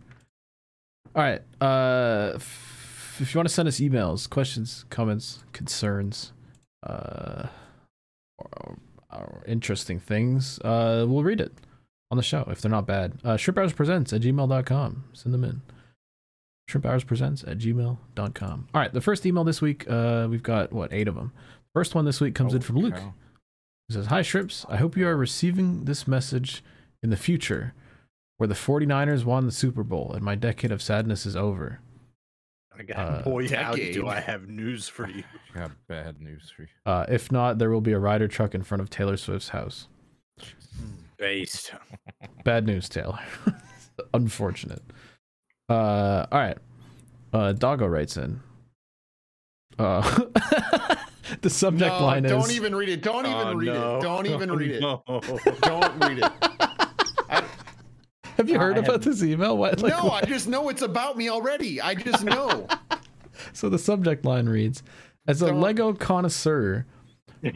[1.15, 1.41] All right.
[1.61, 6.31] Uh, f- if you want to send us emails, questions, comments, concerns,
[6.87, 7.47] uh,
[8.37, 8.77] or,
[9.11, 11.53] or interesting things, uh, we'll read it
[12.11, 13.13] on the show if they're not bad.
[13.23, 15.03] Uh, Shrimp Hours Presents at gmail.com.
[15.13, 15.61] Send them in.
[16.69, 18.67] Shrimp Hours Presents at gmail.com.
[18.73, 18.93] All right.
[18.93, 21.33] The first email this week, uh, we've got, what, eight of them.
[21.73, 22.95] First one this week comes in Holy from Luke.
[22.95, 23.13] cow.
[23.87, 24.65] He says, Hi, Shrimps.
[24.69, 26.63] I hope you are receiving this message
[27.03, 27.73] in the future
[28.39, 31.79] where the 49ers won the Super Bowl and my decade of sadness is over.
[32.77, 35.25] I got, Uh, boy, how do I have news for you?
[35.55, 36.69] I got bad news for you.
[36.85, 39.89] Uh, if not, there will be a Ryder truck in front of Taylor Swift's house.
[41.17, 41.73] Based.
[42.45, 43.19] Bad news, Taylor.
[44.13, 44.81] Unfortunate.
[45.67, 46.57] Uh, all right.
[47.33, 48.39] Uh, Doggo writes in.
[49.77, 50.01] Uh,
[51.41, 52.55] the subject no, line don't is.
[52.55, 53.01] even read it.
[53.01, 53.97] Don't even Oh, read no.
[53.97, 54.01] it.
[54.01, 54.81] Don't even read it.
[54.81, 55.03] no.
[55.61, 56.68] Don't read it.
[58.39, 59.57] Have you heard I about this email?
[59.57, 59.81] What?
[59.81, 61.81] like, no, I just know it's about me already.
[61.81, 62.67] I just know.
[63.53, 64.83] So the subject line reads
[65.25, 66.85] As a Don't- Lego connoisseur,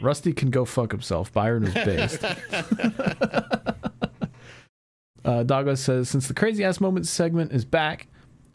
[0.00, 1.30] Rusty can go fuck himself.
[1.30, 2.24] Byron is based.
[5.24, 8.06] uh, Doggo says, Since the crazy ass moments segment is back,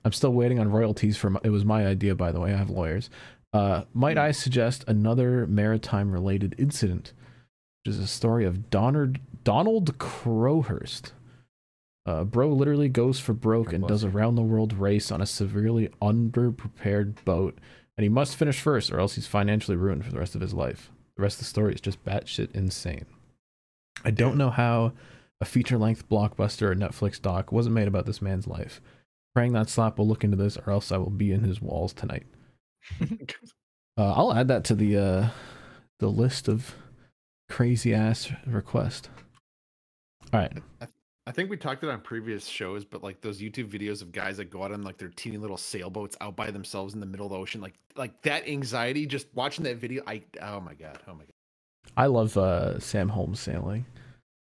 [0.03, 2.51] I'm still waiting on royalties for my, it was my idea, by the way.
[2.51, 3.11] I have lawyers.
[3.53, 7.13] Uh, might I suggest another maritime related incident,
[7.85, 11.11] which is a story of Donald, Donald Crowhurst.
[12.05, 15.25] Uh, bro literally goes for broke and does a round the world race on a
[15.25, 17.57] severely underprepared boat,
[17.97, 20.53] and he must finish first, or else he's financially ruined for the rest of his
[20.53, 20.91] life.
[21.15, 23.05] The rest of the story is just batshit insane.
[24.03, 24.93] I don't know how
[25.41, 28.81] a feature length blockbuster or Netflix doc wasn't made about this man's life.
[29.35, 31.93] Praying that Slap will look into this, or else I will be in his walls
[31.93, 32.25] tonight.
[33.97, 35.29] Uh, I'll add that to the uh,
[35.99, 36.73] the list of
[37.49, 39.09] crazy ass request.
[40.31, 40.53] All right.
[40.79, 40.87] I
[41.31, 44.45] think we talked it on previous shows, but like those YouTube videos of guys that
[44.49, 47.31] go out on like their teeny little sailboats out by themselves in the middle of
[47.31, 50.03] the ocean, like like that anxiety just watching that video.
[50.07, 51.33] I oh my god, oh my god.
[51.97, 53.85] I love uh, Sam Holmes sailing.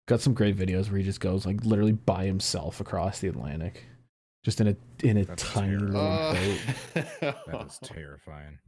[0.07, 3.83] Got some great videos where he just goes like literally by himself across the Atlantic,
[4.43, 5.99] just in a in a That's tiny terrible.
[5.99, 7.35] little Uh, boat.
[7.47, 8.59] That is terrifying.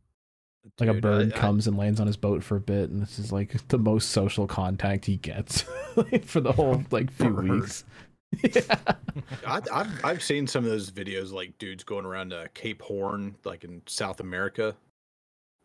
[0.79, 2.99] Like a bird I- I- comes and lands on his boat for a bit, and
[3.01, 5.61] this is like the most social contact he gets
[6.23, 7.49] for the whole like few Bird.
[7.49, 7.83] weeks.
[8.43, 8.61] yeah.
[9.47, 13.35] I, I've I've seen some of those videos, like dudes going around uh, Cape Horn,
[13.45, 14.75] like in South America.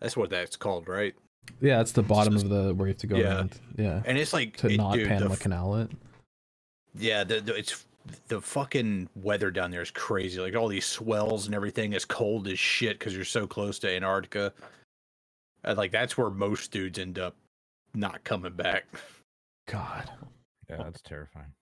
[0.01, 1.15] That's what that's called, right?
[1.61, 3.35] yeah, that's the bottom just- of the where you have to go Yeah.
[3.37, 3.61] around.
[3.77, 5.91] Yeah, And it's like to it- not dude, the Panama f- Canal it.
[6.95, 7.87] Yeah, the, the, it's
[8.29, 10.41] the fucking weather down there is crazy.
[10.41, 13.91] Like all these swells and everything is cold as shit because you're so close to
[13.95, 14.53] Antarctica.
[15.65, 17.35] And like that's where most dudes end up
[17.95, 18.85] not coming back.
[19.69, 20.11] God,
[20.69, 21.53] Yeah, that's terrifying.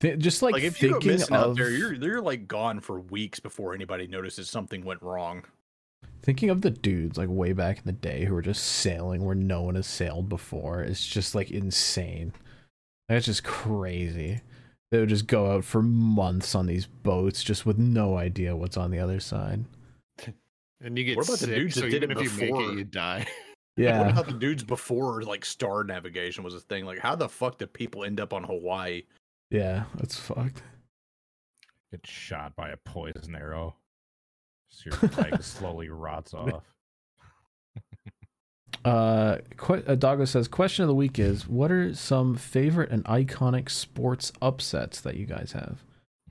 [0.00, 2.46] Th- just like, Like, if you go thinking missing of out there, you're you're like
[2.46, 5.44] gone for weeks before anybody notices something went wrong.
[6.22, 9.34] thinking of the dudes like way back in the day who were just sailing where
[9.34, 10.82] no one has sailed before.
[10.82, 12.32] It's just like insane.
[13.08, 14.40] That's just crazy.
[14.90, 18.76] They would just go out for months on these boats just with no idea what's
[18.76, 19.64] on the other side.
[20.80, 22.50] and you get What about the dudes so that did even it if you make
[22.54, 22.70] before?
[22.72, 23.26] it, you die.
[23.78, 24.08] What Yeah.
[24.08, 26.84] about the dudes before like star navigation was a thing?
[26.84, 29.02] Like how the fuck did people end up on Hawaii?
[29.50, 30.62] Yeah, that's fucked.
[31.90, 33.76] Get shot by a poison arrow.
[34.68, 36.64] So your leg slowly rots off.
[38.84, 43.04] Uh, que- uh, Doggo says, question of the week is, what are some favorite and
[43.04, 45.82] iconic sports upsets that you guys have?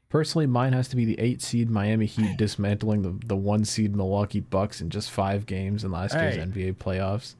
[0.09, 3.95] Personally, mine has to be the eight seed Miami Heat dismantling the, the one seed
[3.95, 7.35] Milwaukee Bucks in just five games in last year's NBA playoffs.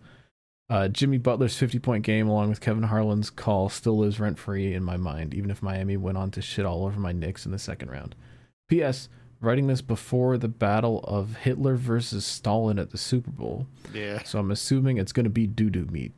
[0.70, 4.74] Uh, Jimmy Butler's 50 point game, along with Kevin Harlan's call, still lives rent free
[4.74, 7.52] in my mind, even if Miami went on to shit all over my Knicks in
[7.52, 8.16] the second round.
[8.68, 9.08] P.S.
[9.40, 13.68] Writing this before the battle of Hitler versus Stalin at the Super Bowl.
[13.94, 14.24] Yeah.
[14.24, 16.12] So I'm assuming it's going to be doo doo meat.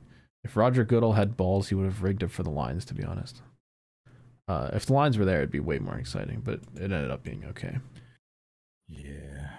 [0.43, 3.03] If Roger Goodell had balls, he would have rigged it for the Lions, to be
[3.03, 3.41] honest.
[4.47, 7.23] Uh, if the Lions were there, it'd be way more exciting, but it ended up
[7.23, 7.77] being okay.
[8.87, 9.49] Yeah.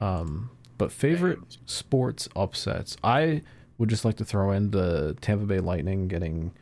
[0.00, 3.42] Um, but favorite sports upsets, I
[3.82, 6.52] would just like to throw in the Tampa Bay Lightning getting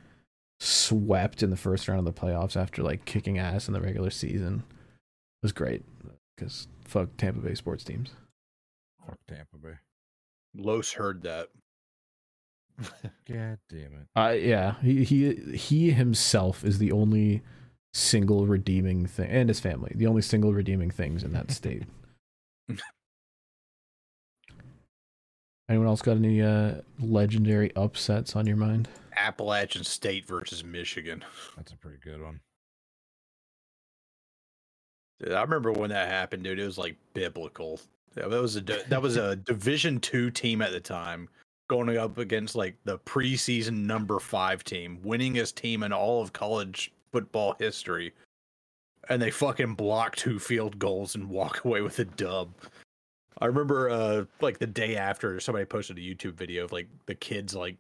[0.59, 4.09] swept in the first round of the playoffs after like kicking ass in the regular
[4.09, 4.65] season.
[4.71, 5.85] It was great
[6.35, 8.13] because fuck Tampa Bay sports teams.
[9.07, 9.75] Fuck Tampa Bay.
[10.57, 11.49] Los heard that.
[13.29, 14.07] God damn it.
[14.17, 17.43] Uh, yeah, he he he himself is the only
[17.93, 21.83] single redeeming thing, and his family, the only single redeeming things in that state.
[25.71, 28.89] Anyone else got any uh, legendary upsets on your mind?
[29.17, 31.25] Appalachian State versus Michigan.
[31.57, 32.41] That's a pretty good one.
[35.21, 36.59] Dude, I remember when that happened, dude.
[36.59, 37.81] It was like biblical.
[38.15, 41.29] That was a that was a Division two team at the time,
[41.69, 46.93] going up against like the preseason number five team, winningest team in all of college
[47.13, 48.13] football history,
[49.09, 52.51] and they fucking block two field goals and walk away with a dub.
[53.41, 57.15] I remember uh like the day after somebody posted a YouTube video of like the
[57.15, 57.77] kids like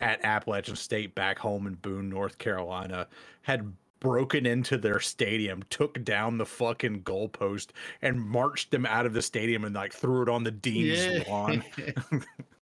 [0.00, 3.06] at Appalachian State back home in Boone, North Carolina,
[3.42, 7.68] had broken into their stadium, took down the fucking goalpost,
[8.02, 11.64] and marched them out of the stadium and like threw it on the dean's lawn.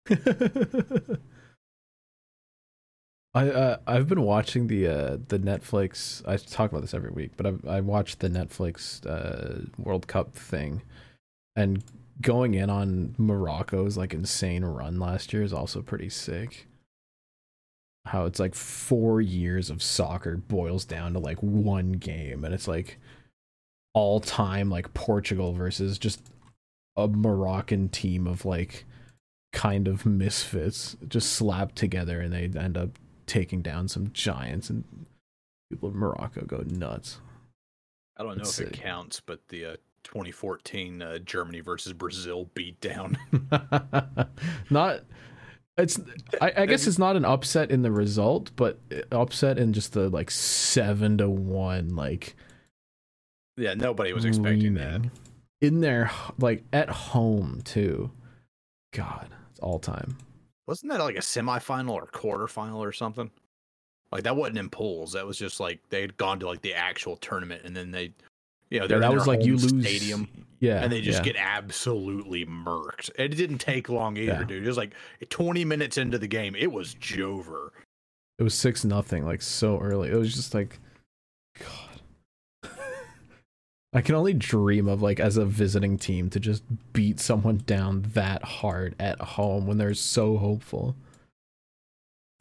[3.34, 6.26] I uh, I've been watching the uh, the Netflix.
[6.26, 10.34] I talk about this every week, but I've I watched the Netflix uh, World Cup
[10.34, 10.82] thing,
[11.54, 11.84] and
[12.20, 16.66] going in on Morocco's like insane run last year is also pretty sick.
[18.06, 22.68] How it's like four years of soccer boils down to like one game, and it's
[22.68, 22.98] like
[23.94, 26.22] all time like Portugal versus just
[26.96, 28.84] a Moroccan team of like
[29.52, 32.90] kind of misfits just slapped together and they end up
[33.26, 34.84] taking down some giants and
[35.70, 37.20] people in Morocco go nuts.
[38.16, 39.76] I don't know Let's if it counts, but the uh,
[40.08, 43.16] 2014 uh, Germany versus Brazil beatdown.
[44.70, 45.00] not
[45.76, 46.00] it's
[46.40, 48.80] I, I guess it's not an upset in the result, but
[49.12, 52.34] upset in just the like seven to one like
[53.56, 55.02] yeah, nobody was expecting that.
[55.60, 58.10] in there like at home too.
[58.92, 60.16] God, it's all time.
[60.66, 63.30] Wasn't that like a semifinal or quarterfinal or something?
[64.10, 65.12] Like that wasn't in pools.
[65.12, 68.14] That was just like they had gone to like the actual tournament and then they,
[68.70, 70.28] you know, Yeah, they're that in was their like you lose stadium
[70.60, 71.32] Yeah, and they just yeah.
[71.32, 73.10] get absolutely murked.
[73.18, 74.44] It didn't take long either, Yeah.
[74.44, 74.64] dude.
[74.64, 74.94] It was like
[75.28, 77.70] 20 minutes into the game, it was Jover.
[78.38, 80.10] It was six nothing, like so early.
[80.10, 80.78] It was just like,
[81.58, 82.70] God.
[83.92, 86.62] I can only dream of like as a visiting team to just
[86.92, 90.94] beat someone down that hard at home when they're so hopeful.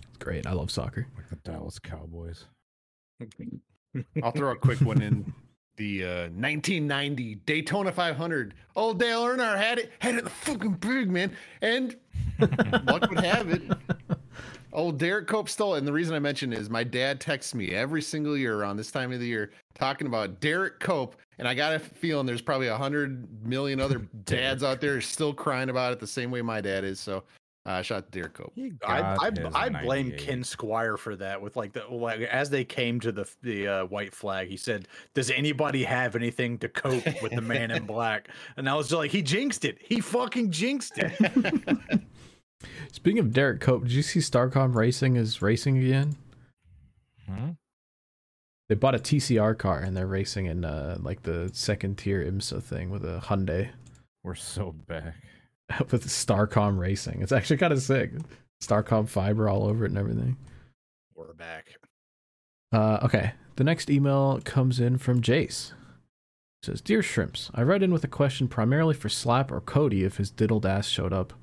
[0.08, 0.46] It's great.
[0.46, 1.08] I love soccer.
[1.16, 2.46] Like the Dallas Cowboys.
[4.22, 5.34] I'll throw a quick one in.
[5.78, 8.56] The uh, 1990 Daytona 500.
[8.76, 11.32] Old Dale Earnhardt had it, had it in the fucking brig, man.
[11.62, 11.96] And
[12.88, 13.62] luck would have it.
[14.74, 15.80] Old Derrike Cope stole it.
[15.80, 18.92] And the reason I mention is my dad texts me every single year around this
[18.92, 21.16] time of the year talking about Derrike Cope.
[21.40, 25.34] And I got a feeling there's probably a hundred million other dads out there still
[25.34, 27.00] crying about it the same way my dad is.
[27.00, 27.24] So
[27.68, 28.54] uh, shot out to Derrike Cope.
[28.86, 31.42] I, I, I blame Ken Squier for that.
[31.42, 34.88] With like the like as they came to the the uh, white flag, he said,
[35.14, 38.98] "Does anybody have anything to cope with the man in black?" And I was just
[38.98, 39.78] like, "He jinxed it.
[39.82, 42.02] He fucking jinxed it."
[42.92, 46.16] Speaking of Derrike Cope, did you see Starcom Racing is racing again?
[47.28, 47.50] Hmm?
[48.70, 52.64] They bought a TCR car and they're racing in uh, like the second tier IMSA
[52.64, 53.70] thing with a Hyundai
[54.24, 55.16] We're so back.
[55.92, 57.22] with Starcom Racing.
[57.22, 58.12] It's actually kind of sick.
[58.64, 60.38] Starcom fiber all over it and everything.
[61.16, 61.76] We're back.
[62.72, 63.34] Uh, okay.
[63.56, 65.72] The next email comes in from Jace.
[66.62, 70.04] It says, Dear Shrimps, I write in with a question primarily for Slap or Cody
[70.04, 71.34] if his diddled ass showed up.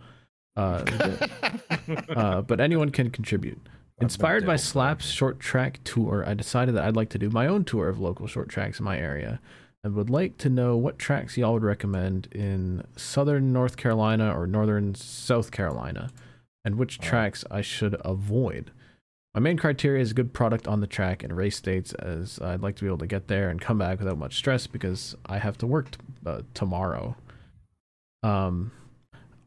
[0.57, 0.85] Uh,
[2.17, 3.61] uh, but anyone can contribute.
[4.01, 7.65] Inspired by Slap's short track tour, I decided that I'd like to do my own
[7.65, 9.41] tour of local short tracks in my area
[9.85, 14.47] and would like to know what tracks y'all would recommend in southern North Carolina or
[14.47, 16.11] northern South Carolina
[16.65, 18.71] and which tracks I should avoid.
[19.35, 22.63] My main criteria is a good product on the track and race dates, as I'd
[22.63, 25.39] like to be able to get there and come back without much stress because I
[25.39, 27.17] have to work t- uh, tomorrow.
[28.23, 28.71] Um,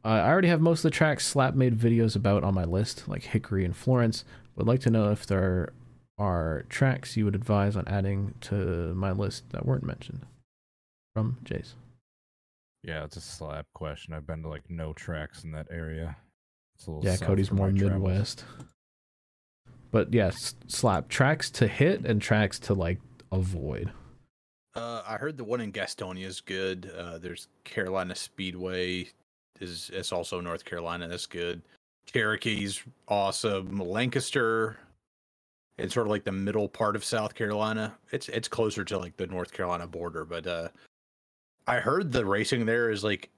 [0.03, 3.07] I I already have most of the tracks Slap made videos about on my list,
[3.07, 4.23] like Hickory and Florence.
[4.55, 5.71] Would like to know if there
[6.17, 10.25] are tracks you would advise on adding to my list that weren't mentioned.
[11.13, 11.73] From Jace.
[12.83, 14.13] Yeah, it's a slap question.
[14.13, 16.15] I've been to like no tracks in that area.
[16.75, 18.03] It's a little Yeah, Cody's more my travels.
[18.03, 18.45] Midwest.
[19.91, 22.99] But yes, Slap tracks to hit and tracks to like
[23.31, 23.91] avoid.
[24.75, 26.91] Uh, I heard the one in Gastonia is good.
[26.95, 29.07] Uh, there's Carolina Speedway
[29.59, 31.07] is it's also North Carolina.
[31.07, 31.61] That's good.
[32.05, 33.79] Cherokee's awesome.
[33.79, 34.77] Lancaster,
[35.77, 37.95] it's sort of like the middle part of South Carolina.
[38.11, 40.69] It's it's closer to like the North Carolina border, but uh,
[41.67, 43.29] I heard the racing there is like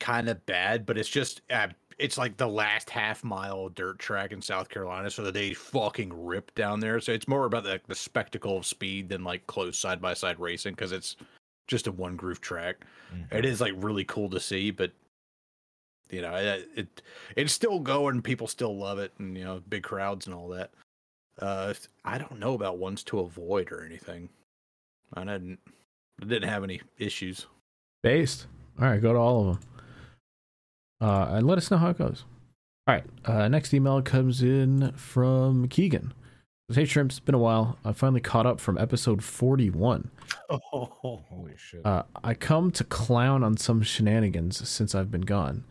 [0.00, 1.68] kind of bad, but it's just uh,
[1.98, 6.12] it's like the last half mile dirt track in South Carolina, so that they fucking
[6.12, 7.00] rip down there.
[7.00, 10.38] So it's more about the, the spectacle of speed than like close side by side
[10.38, 11.16] racing because it's
[11.68, 12.84] just a one groove track.
[13.14, 13.32] Mhm.
[13.32, 14.92] It is like really cool to see, but
[16.10, 17.02] you know it, it
[17.36, 18.20] it's still going.
[18.20, 20.70] People still love it, and you know big crowds and all that.
[21.38, 21.74] Uh,
[22.04, 24.28] I don't know about ones to avoid or anything.
[25.14, 25.58] I didn't
[26.20, 27.46] I didn't have any issues.
[28.02, 28.46] Based.
[28.80, 29.68] All right, go to all of them.
[31.00, 32.24] Uh, and let us know how it goes.
[32.86, 33.04] All right.
[33.24, 36.12] Uh, next email comes in from Keegan.
[36.68, 37.78] Says, Hey, Shrimps, been a while.
[37.84, 40.10] I finally caught up from episode 41.
[40.48, 40.60] Oh,
[41.28, 41.84] Holy shit.
[41.84, 45.64] Uh, I come to clown on some shenanigans since I've been gone.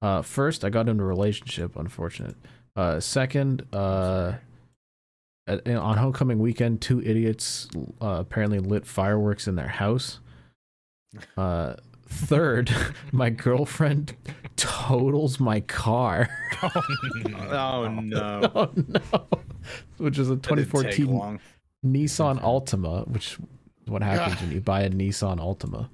[0.00, 2.36] Uh, first, I got into a relationship, unfortunate.
[2.76, 4.34] Uh, second, uh,
[5.48, 7.68] at, on homecoming weekend, two idiots
[8.00, 10.20] uh, apparently lit fireworks in their house.
[11.36, 11.74] Uh,
[12.08, 12.70] third,
[13.12, 14.14] my girlfriend
[14.56, 16.28] totals my car.
[17.50, 18.40] Oh no!
[18.54, 19.28] oh no!
[19.98, 21.40] Which is a That didn't take 2014.
[21.86, 23.38] Nissan Altima, which is
[23.86, 25.88] what happens when you buy a Nissan Altima.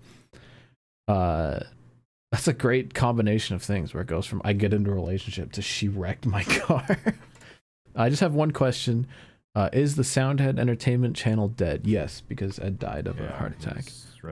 [1.06, 1.60] Uh,
[2.32, 5.52] that's a great combination of things where it goes from I get into a relationship
[5.52, 6.86] to she wrecked my car.
[7.94, 9.06] I just have one question:
[9.54, 11.86] uh, Is the Soundhead Entertainment Channel dead?
[11.86, 13.84] Yes, because Ed died of a heart attack.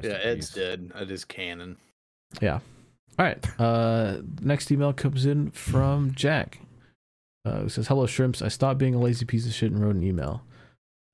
[0.02, 0.54] Yeah, Ed's peace.
[0.54, 0.92] dead.
[1.00, 1.76] It is canon.
[2.40, 2.60] Yeah.
[3.18, 3.60] All right.
[3.60, 6.60] Uh, next email comes in from Jack.
[7.44, 8.40] Uh, who says, "Hello, shrimps.
[8.40, 10.42] I stopped being a lazy piece of shit and wrote an email.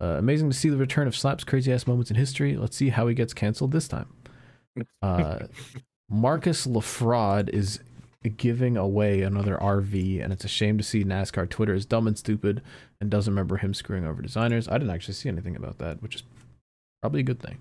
[0.00, 2.56] Uh, amazing to see the return of Slap's crazy ass moments in history.
[2.56, 4.06] Let's see how he gets canceled this time.
[5.02, 5.40] Uh,
[6.08, 7.80] Marcus Lafraud is
[8.28, 12.18] giving away another RV, and it's a shame to see NASCAR Twitter is dumb and
[12.18, 12.62] stupid
[13.00, 14.68] and doesn't remember him screwing over designers.
[14.68, 16.22] I didn't actually see anything about that, which is
[17.02, 17.58] probably a good thing.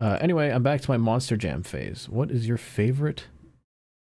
[0.00, 2.08] Uh, anyway, I'm back to my Monster Jam phase.
[2.08, 3.26] What is your favorite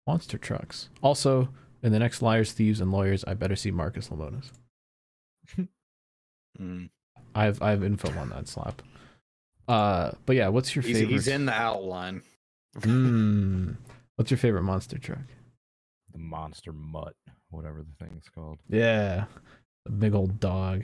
[0.06, 0.90] monster trucks?
[1.02, 1.50] Also,
[1.82, 4.52] in the next Liars, Thieves, and Lawyers, I better see Marcus Lemonis.
[6.60, 6.90] Mm.
[7.36, 8.82] I have I have info on that slap.
[9.68, 11.12] Uh, but yeah, what's your He's, favorite?
[11.14, 12.22] he's in the outline.
[12.80, 13.76] Mm,
[14.16, 15.20] what's your favorite monster truck?
[16.18, 17.16] The monster mutt,
[17.52, 18.58] whatever the thing's called.
[18.70, 19.26] Yeah,
[19.86, 20.84] the big old dog.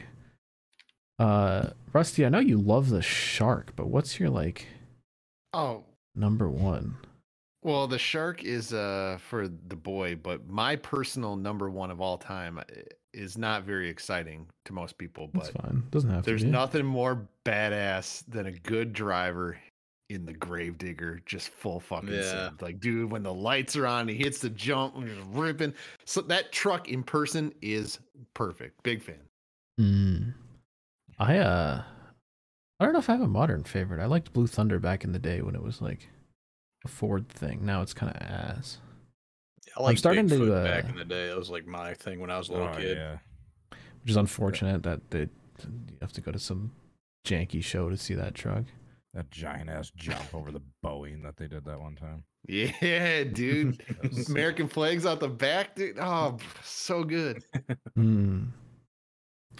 [1.17, 4.67] Uh, Rusty, I know you love the shark, but what's your like
[5.53, 5.83] Oh,
[6.15, 6.97] number one?
[7.63, 12.17] well, the shark is uh for the boy, but my personal number one of all
[12.19, 12.59] time,
[13.13, 15.83] is not very exciting to most people, That's fine.
[15.89, 16.51] Doesn't have there's to be.
[16.51, 19.57] nothing more badass than a good driver
[20.13, 22.21] in the Gravedigger, just full fucking Yeah.
[22.21, 22.61] send.
[22.61, 25.73] Like, dude, when the lights are on, he hits the jump, and just ripping.
[26.05, 27.99] So that truck in person is
[28.33, 28.81] perfect.
[28.83, 29.19] Big fan.
[29.79, 30.33] Mm.
[31.19, 31.83] I uh,
[32.79, 34.01] I don't know if I have a modern favorite.
[34.01, 36.09] I liked Blue Thunder back in the day when it was like
[36.85, 37.65] a Ford thing.
[37.65, 38.79] Now it's kind of ass.
[39.77, 41.27] I like starting to, Bigfoot back uh, in the day.
[41.27, 42.97] That was like my thing when I was a little Oh, kid.
[42.97, 43.17] yeah.
[44.01, 46.71] which is unfortunate that they you have to go to some
[47.25, 48.65] janky show to see that truck.
[49.13, 52.23] That giant ass jump over the Boeing that they did that one time.
[52.47, 53.83] Yeah, dude.
[54.29, 55.99] American flags out the back, dude.
[55.99, 57.43] Oh, so good.
[57.95, 58.45] Hmm.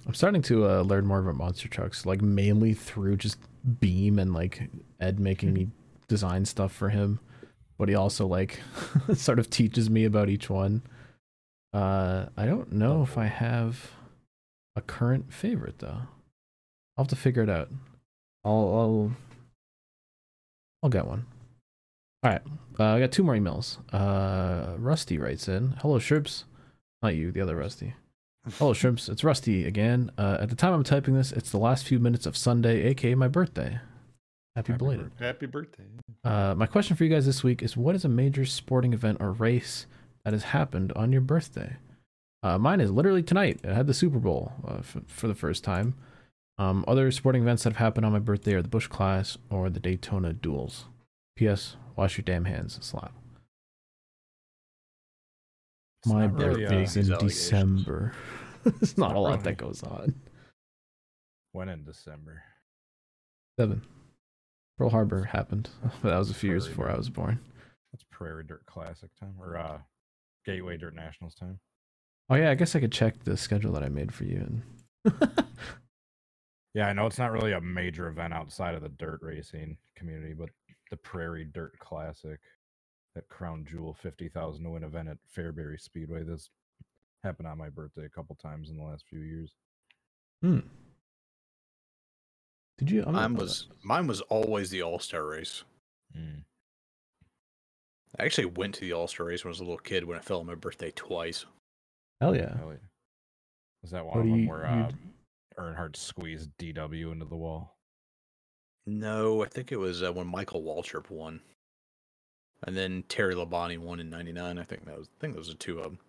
[0.08, 3.38] I'm starting to uh, learn more about monster trucks, like mainly through just
[3.80, 5.68] Beam and like Ed making me
[6.08, 7.20] design stuff for him.
[7.78, 8.60] But he also like
[9.14, 10.82] sort of teaches me about each one.
[11.74, 13.92] Uh, I don't know if I have
[14.76, 16.02] a current favorite though.
[16.98, 17.70] I'll have to figure it out.
[18.44, 19.12] I'll I'll
[20.84, 21.26] I'll get one.
[22.24, 22.42] All right,
[22.80, 23.78] uh, I got two more emails.
[23.94, 26.46] Uh, Rusty writes in, "Hello, Shrimps."
[27.02, 27.96] Not you, the other Rusty.
[28.58, 29.10] Hello, Shrimps.
[29.10, 30.12] It's Rusty again.
[30.18, 33.16] Uh, at the time I'm typing this, it's the last few minutes of Sunday, aka
[33.16, 33.80] my birthday.
[34.56, 35.10] Happy, Happy belated.
[35.10, 35.26] birthday.
[35.26, 35.84] Happy birthday.
[36.24, 39.18] Uh, my question for you guys this week is: What is a major sporting event
[39.20, 39.86] or race
[40.24, 41.78] that has happened on your birthday?
[42.42, 43.60] Uh, mine is literally tonight.
[43.68, 45.96] I had the Super Bowl uh, f- for the first time.
[46.58, 49.70] Um, other sporting events that have happened on my birthday are the Busch Clash or
[49.70, 50.86] the Daytona Duels.
[51.36, 51.76] P.S.
[51.96, 52.78] Wash your damn hands.
[52.82, 53.12] Slap.
[56.04, 58.12] It's My not really, uh, birthday's in December.
[58.64, 59.44] There's not not a lot really.
[59.44, 60.14] that goes on.
[61.54, 62.44] when in December.
[63.60, 63.82] Seven.
[64.78, 65.70] Pearl Harbor happened.
[66.04, 67.40] That was a few years Prairie before I was born.
[67.92, 69.78] That's Prairie Dirt Classic time or uh
[70.46, 71.60] Gateway Dirt Nationals time.
[72.30, 74.62] Oh yeah, I guess I could check the schedule that I made for you.
[75.06, 75.14] And
[76.74, 80.34] Yeah, I know it's not really a major event outside of the dirt racing community,
[80.34, 80.50] but
[80.90, 82.40] the Prairie Dirt Classic,
[83.16, 86.24] that crown jewel fifty thousand to win event at Fairbury Speedway.
[86.24, 86.50] This
[87.24, 89.52] happened on my birthday a couple times in the last few years.
[90.42, 90.60] hmm.
[92.80, 93.04] Did you?
[93.06, 95.64] Mine pull was mine was always the All Star race.
[96.18, 96.44] Mm.
[98.20, 100.18] I actually went to the All Star race when I was a little kid when
[100.18, 101.46] it fell on my birthday twice.
[102.20, 102.58] Hell yeah.
[102.58, 102.78] Hell yeah.
[103.84, 104.92] Was that one What of them you- where you uh,
[105.58, 107.78] Earnhardt squeezed DW into the wall?
[108.86, 111.40] No, I think it was uh, when Michael Waltrip won,
[112.68, 114.58] and then Terry Labonte won in '99.
[114.60, 116.00] I think that was I think those are two of them.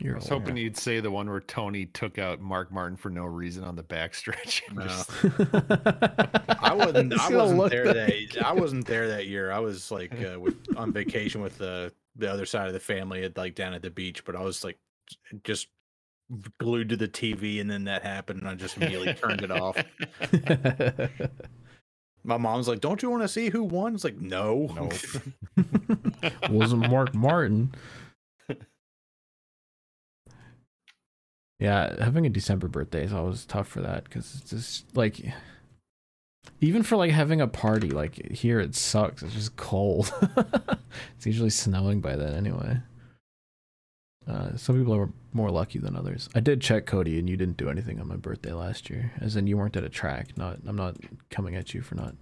[0.00, 0.42] You're I was old.
[0.42, 3.76] hoping you'd say the one where Tony took out Mark Martin for no reason on
[3.76, 4.62] the backstretch.
[4.72, 4.82] No.
[6.60, 7.12] I wasn't.
[7.20, 8.44] I wasn't look there that- that.
[8.46, 9.50] I wasn't there that year.
[9.52, 13.24] I was like uh, with, on vacation with the the other side of the family,
[13.24, 14.24] at like down at the beach.
[14.24, 14.78] But I was like
[15.42, 15.68] just
[16.58, 19.76] glued to the TV, and then that happened, and I just immediately turned it off.
[22.24, 24.94] My mom's like, "Don't you want to see who won?" It's like, "No, Nope.
[26.50, 27.74] Wasn't Mark Martin.
[31.60, 35.20] Yeah, having a December birthday is always tough for that because it's just like,
[36.60, 39.22] even for like having a party, like here it sucks.
[39.22, 40.12] It's just cold.
[41.16, 42.80] it's usually snowing by then anyway.
[44.26, 46.28] Uh, some people are more lucky than others.
[46.34, 49.12] I did check Cody, and you didn't do anything on my birthday last year.
[49.20, 50.36] As in, you weren't at a track.
[50.36, 50.96] Not, I'm not
[51.30, 52.14] coming at you for not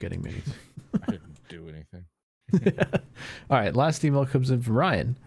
[0.00, 0.54] getting me anything.
[1.02, 2.04] I didn't do anything.
[3.50, 5.18] All right, last email comes in from Ryan.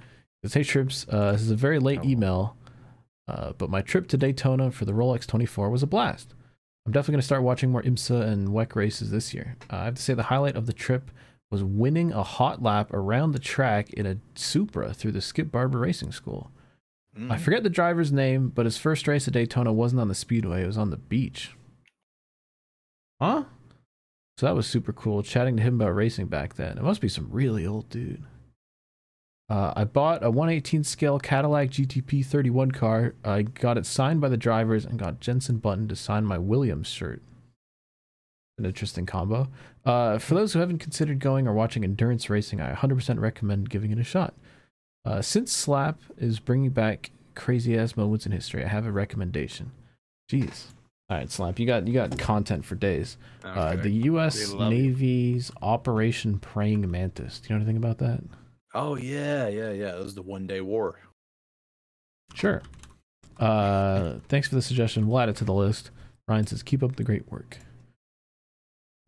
[0.44, 2.12] Says, Hey Trips, uh, this is a very late Hello.
[2.12, 2.58] email,
[3.28, 6.34] uh, but my trip to Daytona for the Rolex 24 was a blast.
[6.86, 9.58] I'm definitely going to start watching more IMSA and WEC races this year.
[9.72, 11.12] Uh, I have to say the highlight of the trip
[11.52, 15.80] was winning a hot lap around the track in a Supra through the Skip Barber
[15.80, 16.52] Racing School.
[17.16, 17.40] I Mhm.
[17.40, 20.68] forget the driver's name, but his first race at Daytona wasn't on the speedway, it
[20.68, 21.56] was on the beach.
[23.20, 23.46] Huh?
[24.38, 25.22] So that was super cool.
[25.24, 26.78] Chatting to him about racing back then.
[26.78, 28.24] It must be some really old dude.
[29.50, 33.16] Uh, I bought a 118 scale Cadillac GTP 31 car.
[33.26, 36.88] I got it signed by the drivers and got Jenson Button to sign my Williams
[36.88, 37.22] shirt.
[38.60, 39.48] An interesting combo.
[39.86, 43.92] Uh, for those who haven't considered going or watching endurance racing, I 100% recommend giving
[43.92, 44.34] it a shot.
[45.06, 49.72] Uh, since Slap is bringing back crazy ass moments in history, I have a recommendation.
[50.30, 50.66] Jeez.
[51.10, 53.18] All right, Slap, you got you got content for days.
[53.44, 54.52] Uh, the U.S.
[54.52, 54.70] They you.
[54.70, 57.40] Navy's Operation Praying Mantis.
[57.40, 58.22] Do you know anything about that?
[58.76, 59.96] oh yeah, yeah, yeah.
[59.96, 61.00] It was the one day war.
[62.36, 62.62] Sure.
[63.40, 65.08] Uh, thanks for the suggestion.
[65.08, 65.90] We'll add it to the list.
[66.28, 67.58] Ryan says, "Keep up the great work."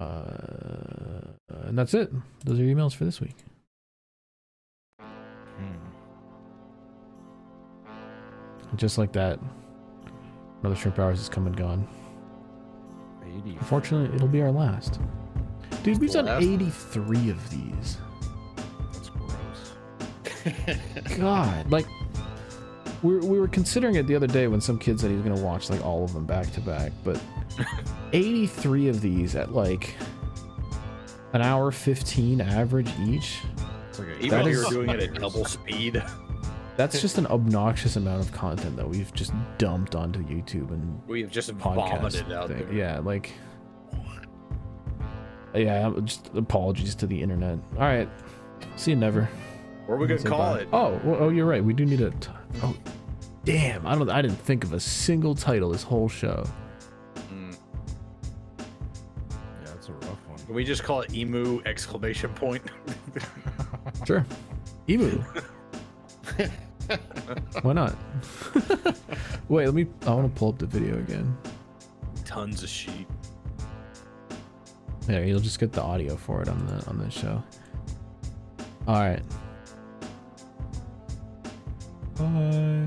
[0.02, 1.22] Uh,
[1.66, 2.12] and that's it.
[2.44, 3.36] Those are your emails for this week.
[5.00, 5.76] Hmm.
[8.76, 9.40] Just like that,
[10.62, 11.88] another shrimp hours has come and gone.
[13.46, 13.58] 80.
[13.60, 15.00] Unfortunately, it'll be our last.
[15.84, 17.98] Dude, we've done 83 of these.
[18.94, 19.74] That's gross.
[21.18, 21.86] God, like
[23.04, 25.42] we we were considering it the other day when some kid said he was gonna
[25.42, 27.20] watch like all of them back to back, but
[28.14, 29.96] 83 of these at like
[31.34, 33.40] an hour 15 average each.
[33.90, 36.04] It's like a, even if you're doing it at double speed,
[36.78, 41.30] That's just an obnoxious amount of content that we've just dumped onto YouTube and we've
[41.30, 42.00] just podcast.
[42.00, 42.58] vomited out thing.
[42.58, 42.74] there.
[42.74, 43.34] Yeah, like
[45.54, 47.60] yeah, just apologies to the internet.
[47.76, 48.10] All right,
[48.78, 49.30] see you never.
[49.86, 50.62] What are we gonna call bye.
[50.62, 50.70] it?
[50.72, 51.64] Oh, well, oh, you're right.
[51.64, 52.12] We do need a.
[52.12, 52.30] T-
[52.64, 52.76] oh,
[53.44, 53.86] damn!
[53.86, 54.10] I don't.
[54.10, 56.46] I didn't think of a single title this whole show.
[60.52, 62.62] Can we just call it emu exclamation point?
[64.06, 64.26] Sure.
[64.90, 65.24] Emu.
[67.62, 67.96] Why not?
[69.48, 69.88] Wait, let me.
[70.06, 71.38] I want to pull up the video again.
[72.26, 73.08] Tons of sheep.
[75.08, 77.42] There, you'll just get the audio for it on the on the show.
[78.88, 79.24] All right.
[82.18, 82.86] Bye.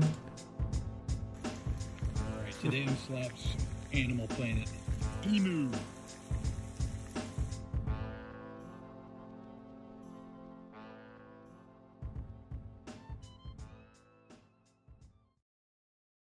[2.29, 3.55] Alright, today on Slaps
[3.91, 4.69] Animal Planet.
[5.27, 5.71] Emu.